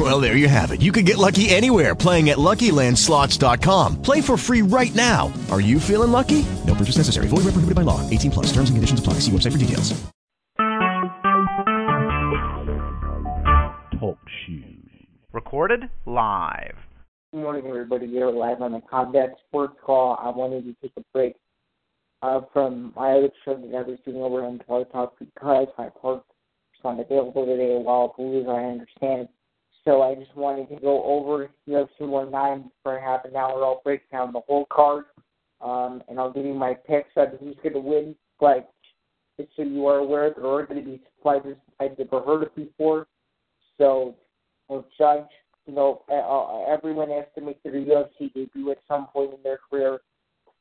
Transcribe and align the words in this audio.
Well, 0.00 0.18
there 0.18 0.34
you 0.34 0.48
have 0.48 0.70
it. 0.70 0.80
You 0.80 0.92
can 0.92 1.04
get 1.04 1.18
lucky 1.18 1.50
anywhere 1.50 1.94
playing 1.94 2.30
at 2.30 2.38
LuckyLandSlots.com. 2.38 4.00
Play 4.00 4.22
for 4.22 4.38
free 4.38 4.62
right 4.62 4.94
now. 4.94 5.30
Are 5.50 5.60
you 5.60 5.78
feeling 5.78 6.10
lucky? 6.10 6.46
No 6.66 6.74
purchase 6.74 6.96
necessary. 6.96 7.28
Void 7.28 7.44
where 7.44 7.52
prohibited 7.52 7.74
by 7.74 7.82
law. 7.82 8.00
18 8.08 8.30
plus. 8.30 8.46
Terms 8.46 8.70
and 8.70 8.78
conditions 8.78 8.98
apply. 8.98 9.14
See 9.20 9.30
website 9.30 9.52
for 9.52 9.58
details. 9.58 9.92
Talk 14.00 14.18
shoes. 14.46 14.88
Recorded 15.34 15.90
live. 16.06 16.76
Good 17.34 17.42
morning, 17.42 17.66
everybody. 17.66 18.06
You're 18.06 18.32
live 18.32 18.62
on 18.62 18.72
the 18.72 18.80
Combat 18.90 19.36
Sports 19.48 19.76
Call. 19.84 20.18
I 20.18 20.30
wanted 20.30 20.64
to 20.64 20.74
take 20.80 20.92
a 20.96 21.02
break 21.12 21.34
uh, 22.22 22.40
from 22.54 22.94
my 22.96 23.10
other 23.12 23.28
show 23.44 23.54
that 23.54 23.76
I 23.76 23.82
was 23.82 23.98
doing 24.06 24.22
over 24.22 24.46
on 24.46 24.60
Toy 24.60 24.84
Talk 24.84 25.18
because 25.18 25.68
my 25.76 25.90
part 25.90 26.24
was 26.24 26.80
not 26.82 27.00
available 27.00 27.44
today 27.44 27.76
while 27.76 28.14
Blues, 28.16 28.46
I 28.48 28.64
understand. 28.64 29.28
So 29.90 30.02
I 30.02 30.14
just 30.14 30.36
wanted 30.36 30.68
to 30.68 30.76
go 30.76 31.02
over 31.02 31.50
UFC 31.68 31.88
19 31.98 32.70
for 32.84 33.00
half 33.00 33.24
an 33.24 33.34
hour. 33.34 33.64
I'll 33.64 33.80
break 33.82 34.08
down 34.08 34.32
the 34.32 34.38
whole 34.46 34.64
card, 34.66 35.06
um, 35.60 36.00
and 36.08 36.16
I'll 36.20 36.32
give 36.32 36.44
you 36.44 36.54
my 36.54 36.74
picks 36.74 37.10
on 37.16 37.26
who's 37.40 37.56
going 37.60 37.72
to 37.72 37.80
win. 37.80 38.14
But 38.38 38.72
just 39.36 39.50
so 39.56 39.62
you 39.62 39.88
are 39.88 39.96
aware, 39.96 40.32
there 40.32 40.46
are 40.46 40.64
going 40.64 40.84
to 40.84 40.88
be 40.88 41.02
fighters 41.24 41.56
I've 41.80 41.98
never 41.98 42.20
heard 42.20 42.44
of 42.44 42.54
before. 42.54 43.08
So 43.78 44.14
we'll 44.68 44.86
judge 44.96 45.26
you 45.66 45.74
know, 45.74 46.02
uh, 46.08 46.72
everyone 46.72 47.10
has 47.10 47.24
to 47.34 47.40
make 47.40 47.60
their 47.64 47.72
UFC 47.72 48.32
debut 48.32 48.70
at 48.70 48.78
some 48.86 49.08
point 49.08 49.34
in 49.34 49.42
their 49.42 49.58
career. 49.68 49.98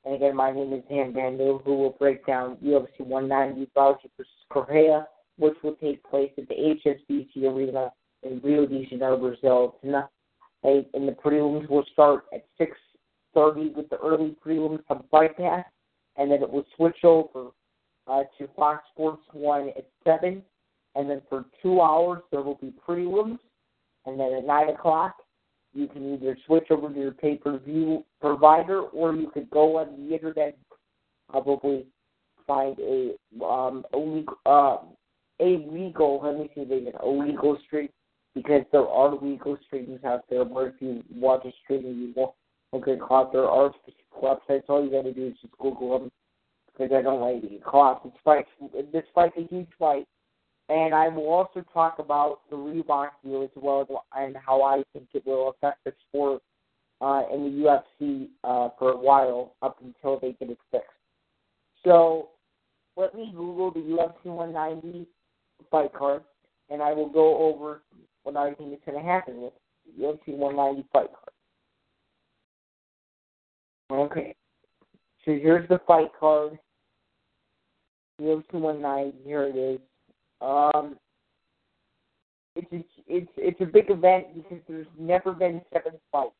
And 0.05 0.15
again, 0.15 0.35
my 0.35 0.51
name 0.51 0.73
is 0.73 0.81
Dan 0.89 1.13
Bando, 1.13 1.61
who 1.63 1.75
will 1.75 1.95
break 1.99 2.25
down 2.25 2.57
UFC 2.65 3.01
190 3.01 3.69
Fauci 3.77 4.09
versus 4.17 4.31
Correia, 4.49 5.07
which 5.37 5.55
will 5.61 5.75
take 5.75 6.03
place 6.09 6.31
at 6.39 6.47
the 6.47 6.55
HSBC 6.83 7.43
Arena 7.43 7.91
in 8.23 8.39
Rio 8.43 8.65
de 8.65 8.85
Janeiro, 8.89 9.17
Brazil 9.17 9.75
tonight. 9.81 10.07
And 10.63 11.07
the 11.07 11.13
prelims 11.13 11.69
will 11.69 11.85
start 11.93 12.25
at 12.33 12.45
6.30 12.59 13.75
with 13.75 13.89
the 13.89 13.97
early 13.97 14.35
prelims 14.45 14.83
on 14.89 15.03
Fight 15.09 15.37
Pass, 15.37 15.65
and 16.17 16.29
then 16.31 16.43
it 16.43 16.49
will 16.49 16.65
switch 16.75 17.03
over 17.03 17.51
uh, 18.07 18.23
to 18.37 18.47
Fox 18.55 18.83
Sports 18.91 19.23
1 19.31 19.69
at 19.77 19.87
7. 20.03 20.41
And 20.95 21.09
then 21.09 21.21
for 21.29 21.45
two 21.61 21.81
hours, 21.81 22.21
there 22.31 22.41
will 22.41 22.59
be 22.61 22.73
prelims 22.87 23.39
and 24.05 24.19
then 24.19 24.33
at 24.33 24.45
9 24.45 24.69
o'clock, 24.69 25.17
you 25.73 25.87
can 25.87 26.13
either 26.13 26.37
switch 26.45 26.67
over 26.71 26.91
to 26.91 26.99
your 26.99 27.11
pay 27.11 27.35
per 27.35 27.59
view 27.59 28.03
provider 28.19 28.81
or 28.81 29.13
you 29.13 29.29
could 29.31 29.49
go 29.51 29.77
on 29.77 30.07
the 30.07 30.13
internet 30.13 30.57
probably 31.29 31.85
find 32.47 32.75
a 32.79 33.11
um 33.45 33.85
a 33.93 33.97
legal 33.97 34.33
uh 34.47 34.77
a 35.39 35.63
legal 35.71 36.19
let 36.23 36.39
me 36.39 36.49
see 36.55 36.61
if 36.61 36.69
they 36.69 36.91
a 37.03 37.07
legal 37.07 37.55
stream 37.67 37.87
because 38.41 38.63
there 38.71 38.87
are 38.87 39.15
legal 39.15 39.57
streams 39.67 39.99
out 40.03 40.23
there 40.29 40.43
where 40.43 40.67
if 40.67 40.75
you 40.79 41.03
watch 41.13 41.45
a 41.45 41.51
stream 41.63 41.83
you 41.83 42.13
won't, 42.15 42.85
get 42.85 43.01
caught. 43.01 43.31
There 43.31 43.47
are 43.47 43.73
specific 43.81 44.05
websites. 44.21 44.69
All 44.69 44.83
you 44.83 44.91
gotta 44.91 45.13
do 45.13 45.27
is 45.27 45.33
just 45.41 45.57
Google 45.57 45.99
them 45.99 46.11
because 46.67 46.91
I 46.95 47.01
don't 47.01 47.21
like 47.21 47.41
to 47.41 47.47
get 47.47 47.63
caught. 47.63 48.03
This 48.03 48.13
fight 48.23 48.45
this 48.93 49.03
fight's 49.13 49.35
a 49.37 49.47
huge 49.47 49.69
fight 49.77 50.07
and 50.69 50.93
I 50.93 51.09
will 51.09 51.27
also 51.27 51.65
talk 51.73 51.97
about 51.99 52.41
the 52.49 52.55
Reebok 52.55 53.09
deal 53.23 53.43
as 53.43 53.49
well 53.55 54.05
and 54.15 54.37
how 54.37 54.61
I 54.61 54.83
think 54.93 55.07
it 55.13 55.25
will 55.25 55.49
affect 55.49 55.83
the 55.83 55.93
sport 56.07 56.41
uh, 57.01 57.23
in 57.33 57.43
the 57.43 57.65
UFC 58.01 58.27
uh, 58.43 58.69
for 58.77 58.91
a 58.91 58.97
while 58.97 59.55
up 59.61 59.77
until 59.83 60.19
they 60.19 60.33
get 60.33 60.51
it 60.51 60.59
fixed. 60.71 60.87
So 61.83 62.29
let 62.95 63.15
me 63.15 63.33
Google 63.35 63.71
the 63.71 63.79
UFC 63.79 64.25
190 64.25 65.07
fight 65.71 65.93
card, 65.93 66.23
and 66.69 66.81
I 66.81 66.93
will 66.93 67.09
go 67.09 67.37
over 67.37 67.81
what 68.23 68.35
I 68.35 68.53
think 68.53 68.73
is 68.73 68.79
going 68.85 68.97
to 68.97 69.09
happen 69.09 69.41
with 69.41 69.53
the 69.85 70.03
UFC 70.03 70.35
190 70.37 70.87
fight 70.91 71.09
card. 73.89 74.11
Okay. 74.11 74.35
So 75.25 75.31
here's 75.31 75.67
the 75.69 75.79
fight 75.87 76.11
card. 76.19 76.57
UFC 78.21 78.53
190, 78.53 79.17
here 79.23 79.43
it 79.43 79.55
is. 79.55 79.79
Um, 80.41 80.97
it's 82.55 82.71
a, 82.73 82.83
it's 83.07 83.31
it's 83.37 83.61
a 83.61 83.65
big 83.65 83.89
event 83.89 84.27
because 84.33 84.59
there's 84.67 84.87
never 84.97 85.31
been 85.31 85.61
seven 85.73 85.93
fights 86.11 86.31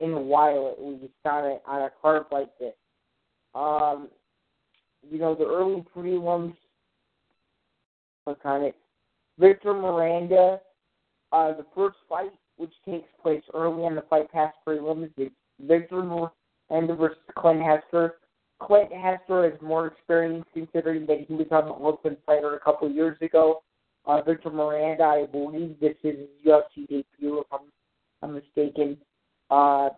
in 0.00 0.12
a 0.12 0.20
while 0.20 0.74
at 0.76 0.84
least 0.84 1.12
on 1.24 1.44
a 1.44 1.58
on 1.66 1.82
a 1.82 1.90
card 2.00 2.24
like 2.32 2.50
this. 2.58 2.74
Um, 3.54 4.08
you 5.08 5.18
know 5.18 5.34
the 5.34 5.46
early 5.46 5.84
prelims. 5.94 6.56
What 8.24 8.42
kind 8.42 8.66
of 8.66 8.72
Victor 9.38 9.74
Miranda, 9.74 10.60
uh, 11.32 11.52
the 11.52 11.66
first 11.74 11.96
fight 12.08 12.32
which 12.56 12.72
takes 12.88 13.08
place 13.22 13.42
early 13.54 13.84
in 13.84 13.94
the 13.94 14.04
Fight 14.08 14.30
Pass 14.32 14.52
prelims 14.66 15.10
is 15.18 15.30
Victor 15.60 16.02
Miranda 16.02 16.94
versus 16.94 17.18
Clint 17.36 17.62
Hester. 17.62 18.14
Clint 18.62 18.90
Hester 18.92 19.50
has 19.50 19.60
more 19.60 19.86
experience 19.86 20.46
considering 20.54 21.04
that 21.06 21.26
he 21.28 21.34
was 21.34 21.46
on 21.50 21.66
the 21.66 21.74
Ultimate 21.74 22.22
Fighter 22.24 22.54
a 22.54 22.60
couple 22.60 22.90
years 22.90 23.18
ago. 23.20 23.62
Uh, 24.06 24.22
Victor 24.22 24.50
Miranda, 24.50 25.04
I 25.04 25.26
believe 25.26 25.78
this 25.80 25.96
is 26.02 26.16
his 26.18 26.28
UFC 26.46 26.88
debut, 26.88 27.40
if 27.40 27.46
I'm, 27.52 27.60
I'm 28.22 28.34
mistaken. 28.34 28.96
Uh, 29.50 29.90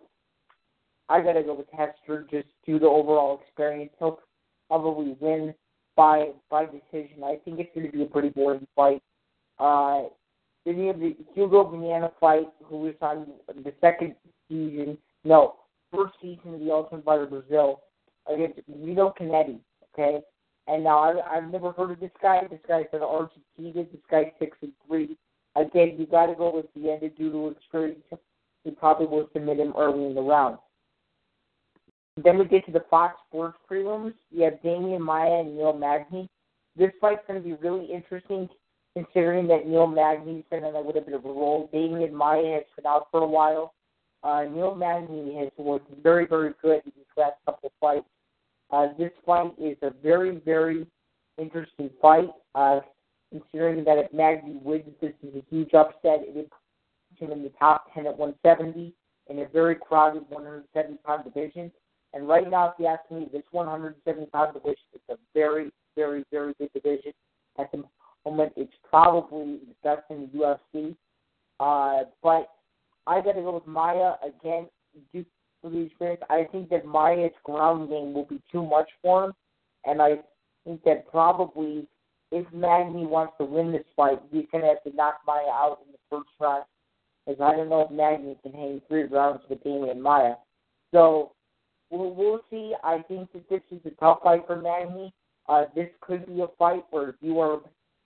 I 1.07 1.21
gotta 1.21 1.43
go 1.43 1.53
with 1.53 1.67
Hester 1.71 2.27
just 2.29 2.47
due 2.65 2.79
to 2.79 2.85
overall 2.85 3.39
experience. 3.41 3.91
He'll 3.99 4.19
probably 4.67 5.15
win 5.19 5.53
by 5.95 6.29
by 6.49 6.65
decision. 6.65 7.23
I 7.23 7.37
think 7.43 7.59
it's 7.59 7.73
to 7.73 7.91
be 7.91 8.03
a 8.03 8.05
pretty 8.05 8.29
boring 8.29 8.67
fight. 8.75 9.01
Uh, 9.59 10.03
you 10.65 10.87
have 10.87 10.99
the 10.99 11.15
Hugo 11.33 11.63
Viana 11.63 12.11
fight, 12.19 12.47
who 12.63 12.81
was 12.81 12.95
on 13.01 13.27
the 13.47 13.73
second 13.81 14.15
season, 14.47 14.97
no, 15.23 15.55
first 15.93 16.13
season 16.21 16.53
of 16.53 16.59
the 16.59 16.71
Ultimate 16.71 17.05
Fighter 17.05 17.25
Brazil 17.25 17.81
against 18.31 18.59
Guido 18.67 19.13
Cannetti, 19.19 19.59
okay? 19.93 20.19
And 20.67 20.83
now 20.83 20.99
I, 20.99 21.37
I've 21.37 21.51
never 21.51 21.71
heard 21.71 21.91
of 21.91 21.99
this 21.99 22.11
guy. 22.21 22.41
This 22.49 22.59
guy's 22.67 22.85
an 22.93 23.01
Argentina. 23.01 23.85
This 23.91 24.01
guy's 24.09 24.27
six 24.37 24.55
and 24.61 24.71
three. 24.87 25.17
Again, 25.55 25.95
you 25.97 26.05
got 26.05 26.27
to 26.27 26.35
go 26.35 26.55
with 26.55 26.67
the 26.75 26.91
end 26.91 27.01
due 27.17 27.31
to 27.31 27.47
experience. 27.47 28.03
You 28.63 28.71
probably 28.73 29.07
will 29.07 29.29
submit 29.33 29.59
him 29.59 29.73
early 29.77 30.05
in 30.05 30.13
the 30.13 30.21
round. 30.21 30.57
Then 32.23 32.37
we 32.37 32.45
get 32.45 32.65
to 32.65 32.71
the 32.71 32.83
Fox 32.89 33.15
Sports 33.27 33.57
prelims. 33.69 34.13
You 34.29 34.43
have 34.43 34.61
Demian 34.63 34.99
Maia 34.99 35.39
and 35.39 35.55
Neil 35.55 35.73
Magny. 35.73 36.29
This 36.75 36.91
fight's 37.01 37.21
going 37.27 37.41
to 37.41 37.47
be 37.47 37.55
really 37.55 37.85
interesting 37.85 38.47
considering 38.95 39.47
that 39.47 39.67
Neil 39.67 39.87
Magny's 39.87 40.43
been 40.49 40.63
in 40.63 40.75
a 40.75 40.79
little 40.79 41.01
bit 41.01 41.13
of 41.13 41.25
a 41.25 41.27
role. 41.27 41.69
Demian 41.73 42.11
Maia 42.11 42.55
has 42.55 42.63
been 42.75 42.85
out 42.85 43.07
for 43.11 43.21
a 43.21 43.27
while. 43.27 43.73
Uh, 44.23 44.43
Neil 44.43 44.75
Magny 44.75 45.35
has 45.35 45.49
looked 45.57 45.89
very, 46.03 46.25
very 46.25 46.53
good 46.61 46.81
in 46.85 46.91
these 46.95 47.05
last 47.15 47.35
couple 47.45 47.67
of 47.67 47.73
fights. 47.79 48.07
Uh, 48.71 48.87
this 48.97 49.11
fight 49.25 49.53
is 49.57 49.77
a 49.81 49.91
very, 50.03 50.41
very 50.45 50.85
interesting 51.37 51.89
fight. 52.01 52.29
Uh, 52.55 52.81
considering 53.31 53.83
that 53.83 53.97
if 53.97 54.11
Magny 54.11 54.59
wins, 54.63 54.83
this 55.01 55.13
is 55.23 55.35
a 55.35 55.43
huge 55.49 55.73
upset. 55.73 56.21
It 56.27 56.35
would 56.35 56.49
put 56.49 57.29
him 57.29 57.31
in 57.31 57.43
the 57.43 57.51
top 57.59 57.93
10 57.93 58.07
at 58.07 58.17
170 58.17 58.93
in 59.29 59.39
a 59.39 59.47
very 59.47 59.75
crowded 59.75 60.23
170 60.29 60.97
pound 61.05 61.23
division. 61.23 61.71
And 62.13 62.27
right 62.27 62.49
now, 62.49 62.69
if 62.69 62.73
you 62.79 62.87
ask 62.87 63.09
me, 63.11 63.27
this 63.31 63.43
170 63.51 64.25
pound 64.27 64.53
division 64.53 64.83
is 64.93 65.01
a 65.09 65.15
very, 65.33 65.71
very, 65.95 66.25
very 66.31 66.53
good 66.59 66.73
division. 66.73 67.13
At 67.59 67.71
the 67.71 67.83
moment, 68.25 68.53
it's 68.55 68.73
probably 68.89 69.59
the 69.67 69.75
best 69.83 70.03
in 70.09 70.29
the 70.31 70.39
UFC. 70.39 70.95
Uh, 71.59 72.05
but 72.23 72.49
I 73.07 73.21
got 73.21 73.33
to 73.33 73.41
go 73.41 73.53
with 73.53 73.67
Maia 73.67 74.13
again. 74.23 74.67
Due 75.13 75.25
for 75.61 75.69
the 75.69 75.79
experience. 75.79 76.21
I 76.29 76.45
think 76.51 76.69
that 76.69 76.85
Maia's 76.85 77.31
ground 77.43 77.89
game 77.89 78.13
will 78.13 78.25
be 78.25 78.41
too 78.51 78.63
much 78.63 78.89
for 79.01 79.25
him, 79.25 79.33
and 79.85 80.01
I 80.01 80.19
think 80.65 80.83
that 80.83 81.09
probably 81.09 81.87
if 82.31 82.45
Magny 82.53 83.05
wants 83.05 83.33
to 83.39 83.45
win 83.45 83.71
this 83.71 83.85
fight, 83.95 84.19
he's 84.31 84.45
going 84.51 84.63
to 84.63 84.69
have 84.69 84.83
to 84.83 84.95
knock 84.95 85.19
Maia 85.25 85.49
out 85.49 85.79
in 85.85 85.91
the 85.91 85.97
first 86.09 86.29
round. 86.39 86.63
Because 87.25 87.41
I 87.41 87.55
don't 87.55 87.69
know 87.69 87.81
if 87.81 87.91
Magny 87.91 88.37
can 88.43 88.53
hang 88.53 88.81
three 88.87 89.03
rounds 89.03 89.41
with 89.49 89.63
Demian 89.63 89.99
Maia. 89.99 90.35
So 90.93 91.31
we'll, 91.89 92.13
we'll 92.13 92.41
see. 92.49 92.73
I 92.83 93.03
think 93.07 93.31
that 93.33 93.49
this 93.49 93.61
is 93.71 93.79
a 93.85 93.91
tough 93.99 94.19
fight 94.23 94.43
for 94.47 94.61
Magny. 94.61 95.13
Uh, 95.47 95.65
this 95.75 95.89
could 96.01 96.25
be 96.27 96.41
a 96.41 96.47
fight 96.57 96.83
where 96.91 97.09
if 97.09 97.15
you 97.21 97.39
are 97.39 97.59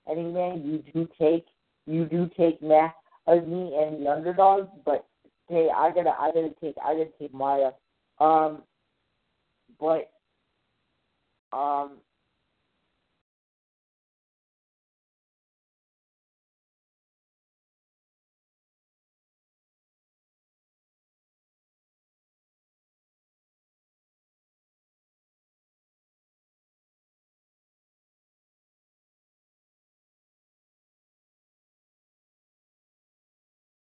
any 0.09 0.23
man, 0.23 0.63
you 0.63 0.83
do 0.93 1.07
take 1.19 1.45
you 1.85 2.05
do 2.05 2.29
take 2.37 2.61
Magny 2.61 2.93
and 3.27 4.05
the 4.05 4.09
underdog, 4.09 4.69
but 4.85 5.05
hey, 5.49 5.69
I 5.75 5.91
gotta, 5.91 6.11
I 6.11 6.31
gotta 6.33 6.53
take, 6.61 6.75
I 6.83 6.93
gotta 6.93 7.09
take 7.19 7.33
Maia. 7.33 7.71
Um, 8.19 8.63
but, 9.79 10.11
um, 11.51 11.97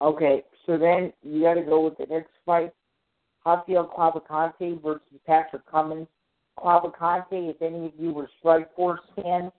Okay, 0.01 0.43
so 0.65 0.77
then 0.77 1.13
you 1.21 1.43
got 1.43 1.53
to 1.53 1.61
go 1.61 1.81
with 1.81 1.97
the 1.97 2.05
next 2.11 2.31
fight. 2.45 2.71
Rafael 3.45 3.91
Cavalcante 3.95 4.81
versus 4.81 5.01
Patrick 5.27 5.65
Cummins. 5.69 6.07
Cavalcante, 6.57 7.49
if 7.49 7.61
any 7.61 7.85
of 7.85 7.91
you 7.97 8.11
were 8.11 8.29
Strikeforce 8.43 8.99
fans 9.15 9.51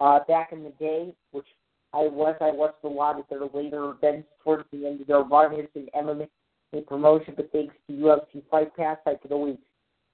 uh, 0.00 0.20
back 0.26 0.52
in 0.52 0.64
the 0.64 0.72
day, 0.80 1.14
which 1.30 1.46
I 1.92 2.08
was, 2.08 2.34
I 2.40 2.50
watched 2.50 2.82
a 2.82 2.88
lot 2.88 3.18
of 3.18 3.24
their 3.30 3.46
later 3.54 3.90
events 3.90 4.28
towards 4.42 4.64
the 4.72 4.86
end 4.86 5.00
of 5.00 5.06
their 5.06 5.22
run 5.22 5.54
as 5.54 5.66
an 5.76 5.88
MMA 5.96 6.28
promotion, 6.86 7.34
but 7.36 7.52
thanks 7.52 7.74
to 7.86 7.92
UFC 7.92 8.42
Fight 8.50 8.76
Pass, 8.76 8.98
I 9.06 9.14
could 9.14 9.30
always 9.30 9.56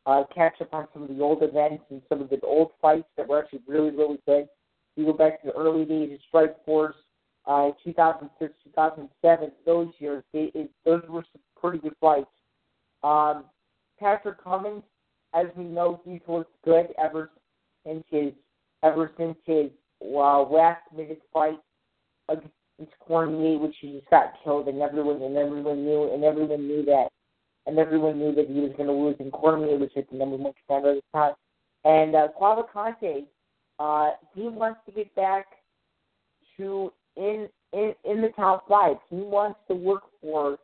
uh, 0.05 0.25
catch 0.35 0.61
up 0.61 0.75
on 0.75 0.89
some 0.93 1.03
of 1.05 1.09
the 1.09 1.23
old 1.23 1.43
events 1.43 1.85
and 1.91 2.03
some 2.09 2.21
of 2.21 2.29
the 2.29 2.41
old 2.43 2.73
fights 2.83 3.09
that 3.17 3.27
were 3.27 3.43
actually 3.43 3.63
really, 3.67 3.91
really 3.91 4.21
good. 4.27 4.47
You 4.97 5.07
go 5.07 5.13
back 5.15 5.41
to 5.41 5.49
the 5.49 5.55
early 5.55 5.87
days 5.87 6.19
of 6.19 6.21
Strikeforce, 6.67 6.93
uh, 7.47 7.71
2006, 7.85 8.53
2007, 8.65 9.53
those 9.67 9.89
years, 9.99 10.23
it, 10.33 10.53
it, 10.55 10.71
those 10.85 11.03
were 11.09 11.25
some 11.33 11.43
pretty 11.61 11.79
good 11.79 11.95
fights. 12.01 12.27
Um, 13.03 13.45
Patrick 13.99 14.43
Cummins, 14.43 14.83
as 15.35 15.47
we 15.57 15.65
know, 15.65 16.01
he's 16.05 16.21
looked 16.27 16.53
good 16.65 16.89
ever 17.03 17.31
since 17.87 18.05
his 18.11 18.33
ever 18.83 19.11
since 19.17 19.37
his 19.45 19.71
uh, 20.03 20.43
last 20.43 20.83
minute 20.97 21.21
fight 21.33 21.59
against 22.29 22.99
Cormier, 23.01 23.59
which 23.59 23.77
he 23.81 23.93
just 23.93 24.11
got 24.11 24.33
killed, 24.43 24.69
and 24.69 24.81
everyone 24.81 25.23
and 25.23 25.37
everyone 25.37 25.85
knew, 25.85 26.13
and 26.13 26.25
everyone 26.25 26.67
knew 26.67 26.85
that, 26.87 27.09
and 27.67 27.79
everyone 27.79 28.19
knew 28.19 28.35
that 28.35 28.49
he 28.49 28.61
was 28.61 28.73
going 28.77 28.89
to 28.89 28.93
lose, 28.93 29.17
and 29.19 29.33
Cormier 29.33 29.77
was 29.77 29.91
just 29.95 30.11
the 30.11 30.17
number 30.17 30.37
one 30.37 30.53
contender 30.67 30.97
at 30.97 31.03
the 31.13 31.19
time. 31.19 31.35
And 31.85 32.15
uh, 32.15 32.29
Cavalcante, 32.39 33.27
uh, 33.79 34.11
he 34.35 34.49
wants 34.49 34.81
to 34.87 34.93
get 34.93 35.15
back 35.15 35.47
to 36.57 36.93
in 37.17 37.49
in 37.73 37.95
in 38.05 38.21
the 38.21 38.31
top 38.37 38.69
five. 38.69 38.97
He 39.09 39.17
wants 39.17 39.59
to 39.69 39.75
work 39.75 40.03
for 40.21 40.59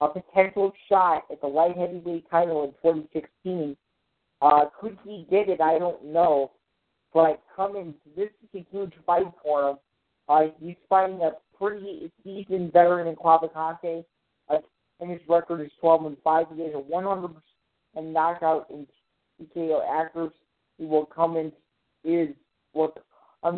a 0.00 0.08
potential 0.08 0.72
shot 0.88 1.24
at 1.30 1.40
the 1.40 1.46
light 1.46 1.76
heavyweight 1.76 2.30
title 2.30 2.64
in 2.64 2.70
2016. 2.82 3.76
Uh, 4.42 4.64
could 4.80 4.98
he 5.04 5.26
get 5.30 5.48
it? 5.48 5.60
I 5.60 5.78
don't 5.78 6.04
know. 6.04 6.52
But 7.12 7.42
Cummins, 7.54 7.94
this 8.16 8.30
is 8.42 8.60
a 8.60 8.66
huge 8.70 8.92
fight 9.06 9.26
for 9.42 9.70
him. 9.70 9.76
Uh, 10.28 10.42
he's 10.60 10.76
fighting 10.88 11.20
a 11.22 11.32
pretty 11.56 12.10
seasoned 12.22 12.72
veteran 12.72 13.06
in 13.06 13.14
Cavalcante. 13.14 14.04
Uh, 14.48 14.58
and 15.00 15.10
his 15.10 15.20
record 15.28 15.60
is 15.60 15.70
12 15.80 16.06
and 16.06 16.16
5. 16.22 16.46
He 16.54 16.62
has 16.62 16.72
a 16.74 16.92
100% 16.92 17.32
knockout 17.96 18.66
in 18.70 18.86
TKO 19.40 19.80
accuracy. 19.88 20.34
He 20.76 20.84
will 20.84 21.06
come 21.06 21.36
in 21.36 21.52
is 22.04 22.34
what 22.72 22.98
I 23.42 23.50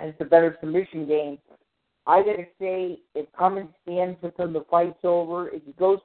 mean 0.00 0.08
as 0.08 0.14
the 0.18 0.24
better 0.24 0.56
submission 0.60 1.06
game. 1.06 1.38
I 2.06 2.20
gotta 2.20 2.46
say, 2.60 2.98
if 3.14 3.26
Cummins 3.36 3.70
stands 3.82 4.18
until 4.22 4.52
the 4.52 4.64
fight's 4.70 4.98
over, 5.04 5.48
if 5.48 5.62
he 5.64 5.72
goes 5.72 5.98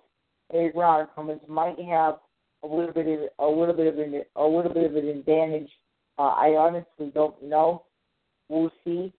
a 0.53 0.71
round, 0.75 1.09
Cummins 1.15 1.41
might 1.47 1.79
have 1.79 2.15
a 2.63 2.67
little 2.67 2.93
bit 2.93 3.07
of 3.07 3.29
a 3.39 3.47
little 3.47 3.75
bit 3.75 3.87
of 3.87 3.99
an 3.99 4.23
a 4.35 4.43
little 4.43 4.73
bit 4.73 4.85
of 4.85 4.95
an 4.95 5.07
advantage. 5.07 5.69
Uh, 6.17 6.33
I 6.33 6.55
honestly 6.57 7.11
don't 7.13 7.41
know. 7.43 7.83
We'll 8.49 8.71
see. 8.83 9.13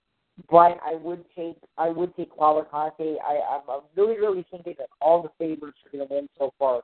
But 0.50 0.78
I 0.84 0.94
would 0.94 1.24
take 1.36 1.56
I 1.78 1.90
would 1.90 2.16
take 2.16 2.34
Cavalcante. 2.36 3.16
I 3.22 3.60
I'm 3.68 3.82
really 3.96 4.18
really 4.18 4.44
thinking 4.50 4.74
that 4.78 4.88
all 5.00 5.22
the 5.22 5.30
favorites 5.38 5.78
are 5.84 5.96
going 5.96 6.08
to 6.08 6.14
win 6.14 6.28
so 6.38 6.52
far 6.58 6.82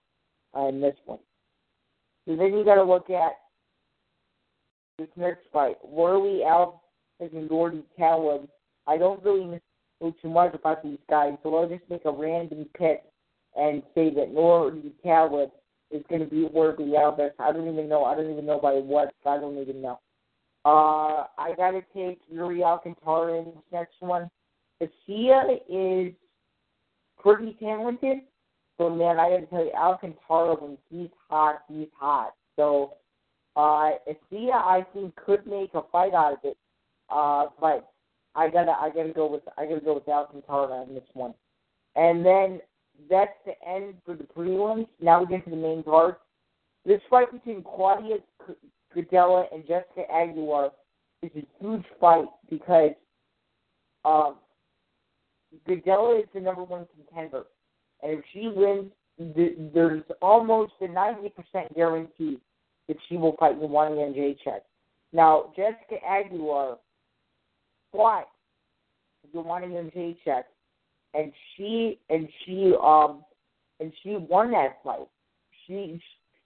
uh, 0.56 0.69
in 0.69 0.81
this 0.81 0.96
one. 1.06 1.19
So 2.26 2.37
then 2.37 2.52
you 2.55 2.64
got 2.64 2.75
to 2.76 2.85
look 2.85 3.11
at 3.11 3.32
this 4.99 5.08
next 5.17 5.46
fight. 5.52 5.76
Warlley 5.85 6.46
Alves 7.20 7.37
and 7.37 7.49
Nordine 7.49 7.82
Taleb. 7.99 8.49
I 8.87 8.97
don't 8.97 9.23
really 9.23 9.61
know 10.00 10.15
too 10.23 10.29
much 10.29 10.55
about 10.55 10.82
these 10.82 10.99
guys, 11.09 11.35
so 11.43 11.55
I'll 11.56 11.69
just 11.69 11.88
make 11.91 12.05
a 12.05 12.11
random 12.11 12.67
pick 12.76 13.03
and 13.56 13.82
say 13.94 14.11
that 14.15 14.35
Nordine 14.35 14.93
Taleb 15.03 15.50
is 15.91 16.03
going 16.09 16.20
to 16.20 16.26
be 16.26 16.49
Warlley 16.49 16.91
Alves. 16.94 17.31
I 17.38 17.53
don't 17.53 17.69
even 17.69 17.88
know. 17.88 18.05
I 18.05 18.15
don't 18.15 18.31
even 18.31 18.47
know 18.47 18.61
by 18.61 18.73
what. 18.73 19.12
I 19.26 19.38
don't 19.38 19.59
even 19.59 19.82
know. 19.82 19.99
Uh, 20.65 21.25
I 21.38 21.55
got 21.56 21.70
to 21.70 21.82
take 21.94 22.19
Yuri 22.31 22.62
Alcantara 22.62 23.38
in 23.38 23.44
this 23.47 23.55
next 23.73 23.94
one. 24.00 24.29
Asia 24.81 25.56
is 25.69 26.12
pretty 27.19 27.56
talented, 27.59 28.19
so 28.76 28.91
man, 28.91 29.19
I 29.19 29.31
got 29.31 29.41
to 29.41 29.47
tell 29.47 29.64
you, 29.64 29.73
Alcantara 29.73 30.55
when 30.55 30.79
he's 30.91 31.09
hot, 31.29 31.62
he's 31.69 31.88
hot. 31.99 32.35
So, 32.56 32.94
uh, 33.56 33.91
Asia 34.06 34.53
I 34.53 34.85
think 34.93 35.17
could 35.17 35.47
make 35.47 35.75
a 35.75 35.82
fight 35.91 36.14
out 36.14 36.35
of 36.35 36.38
it. 36.44 36.56
Uh, 37.10 37.46
but 37.60 37.93
I 38.34 38.49
gotta 38.49 38.72
I 38.72 38.90
gotta 38.90 39.12
go 39.12 39.26
with 39.26 39.43
I 39.56 39.64
gotta 39.66 39.81
go 39.81 39.94
with 39.94 40.08
Alcantara 40.08 40.82
on 40.82 40.94
this 40.94 41.05
one. 41.14 41.34
And 41.96 42.25
then 42.25 42.60
that's 43.10 43.32
the 43.46 43.52
end 43.66 43.94
for 44.05 44.14
the 44.14 44.25
prelims. 44.25 44.87
Now 45.00 45.20
we 45.20 45.26
get 45.26 45.44
to 45.44 45.50
the 45.50 45.56
main 45.56 45.82
card. 45.82 46.16
This 46.84 47.00
fight 47.10 47.32
between 47.32 47.62
Claudia 47.62 48.19
Gadelha 48.96 49.44
and 49.52 49.66
Jessica 49.66 50.10
Aguilar 50.12 50.70
is 51.22 51.31
a 51.37 51.46
huge 51.60 51.84
fight 52.00 52.28
because 52.49 52.93
um, 54.04 54.37
Gadelha 55.69 56.20
is 56.20 56.28
the 56.34 56.40
number 56.40 56.62
one 56.62 56.87
contender, 56.94 57.44
and 58.02 58.12
if 58.19 58.25
she 58.32 58.49
wins, 58.54 58.93
th- 59.34 59.58
there's 59.75 60.02
almost 60.22 60.72
a 60.81 60.88
ninety 60.88 61.31
percent 61.31 61.75
guarantee 61.75 62.38
that 62.87 62.96
she 63.08 63.16
will 63.16 63.37
fight 63.37 63.61
the 63.61 63.66
Joanna 63.66 63.96
Jędrzejczyk. 63.96 64.61
Now 65.12 65.52
Jessica 65.56 66.04
Aguilar 66.06 66.76
fought 67.93 68.29
the 69.23 69.43
Joanna 69.43 69.67
Jędrzejczyk, 69.67 70.44
and 71.14 71.32
she 71.56 71.99
and 72.11 72.29
she 72.44 72.75
um 72.82 73.25
and 73.81 73.93
she 74.02 74.17
won 74.17 74.50
that 74.52 74.79
fight. 74.85 75.08
She 75.67 76.00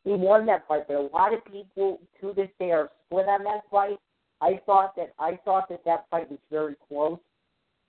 he 0.05 0.11
won 0.11 0.47
that 0.47 0.67
fight, 0.67 0.89
but 0.89 0.97
a 0.97 1.09
lot 1.13 1.33
of 1.33 1.45
people 1.45 2.01
to 2.21 2.33
this 2.35 2.49
day 2.59 2.73
are 2.73 2.91
split 3.07 3.29
on 3.29 3.45
that 3.45 3.63
fight. 3.71 3.99
I 4.41 4.61
thought 4.67 4.97
that 4.97 5.13
I 5.19 5.39
thought 5.45 5.69
that 5.69 5.85
that 5.85 6.07
fight 6.11 6.31
was 6.31 6.41
very 6.51 6.77
close. 6.89 7.19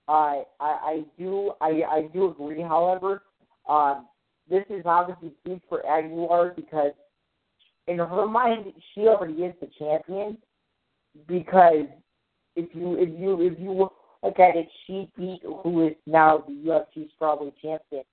Uh, 0.06 0.10
I 0.10 0.44
I 0.60 1.04
do 1.18 1.52
I 1.60 1.82
I 1.88 2.08
do 2.12 2.30
agree. 2.30 2.62
However, 2.62 3.22
um, 3.68 4.06
this 4.48 4.64
is 4.70 4.82
obviously 4.84 5.32
huge 5.44 5.62
for 5.68 5.84
Aguilar 5.86 6.52
because 6.54 6.92
in 7.88 7.98
her 7.98 8.26
mind 8.26 8.66
she 8.94 9.02
already 9.02 9.42
is 9.42 9.54
the 9.60 9.68
champion. 9.78 10.38
Because 11.28 11.86
if 12.56 12.74
you 12.74 12.96
if 12.96 13.08
you 13.18 13.40
if 13.40 13.58
you 13.58 13.72
look 13.72 14.38
at 14.38 14.56
it, 14.56 14.68
she 14.86 15.10
beat 15.16 15.42
who 15.62 15.86
is 15.86 15.94
now 16.06 16.44
the 16.46 16.52
UFC 16.52 17.08
strawweight 17.20 17.54
champion. 17.60 18.04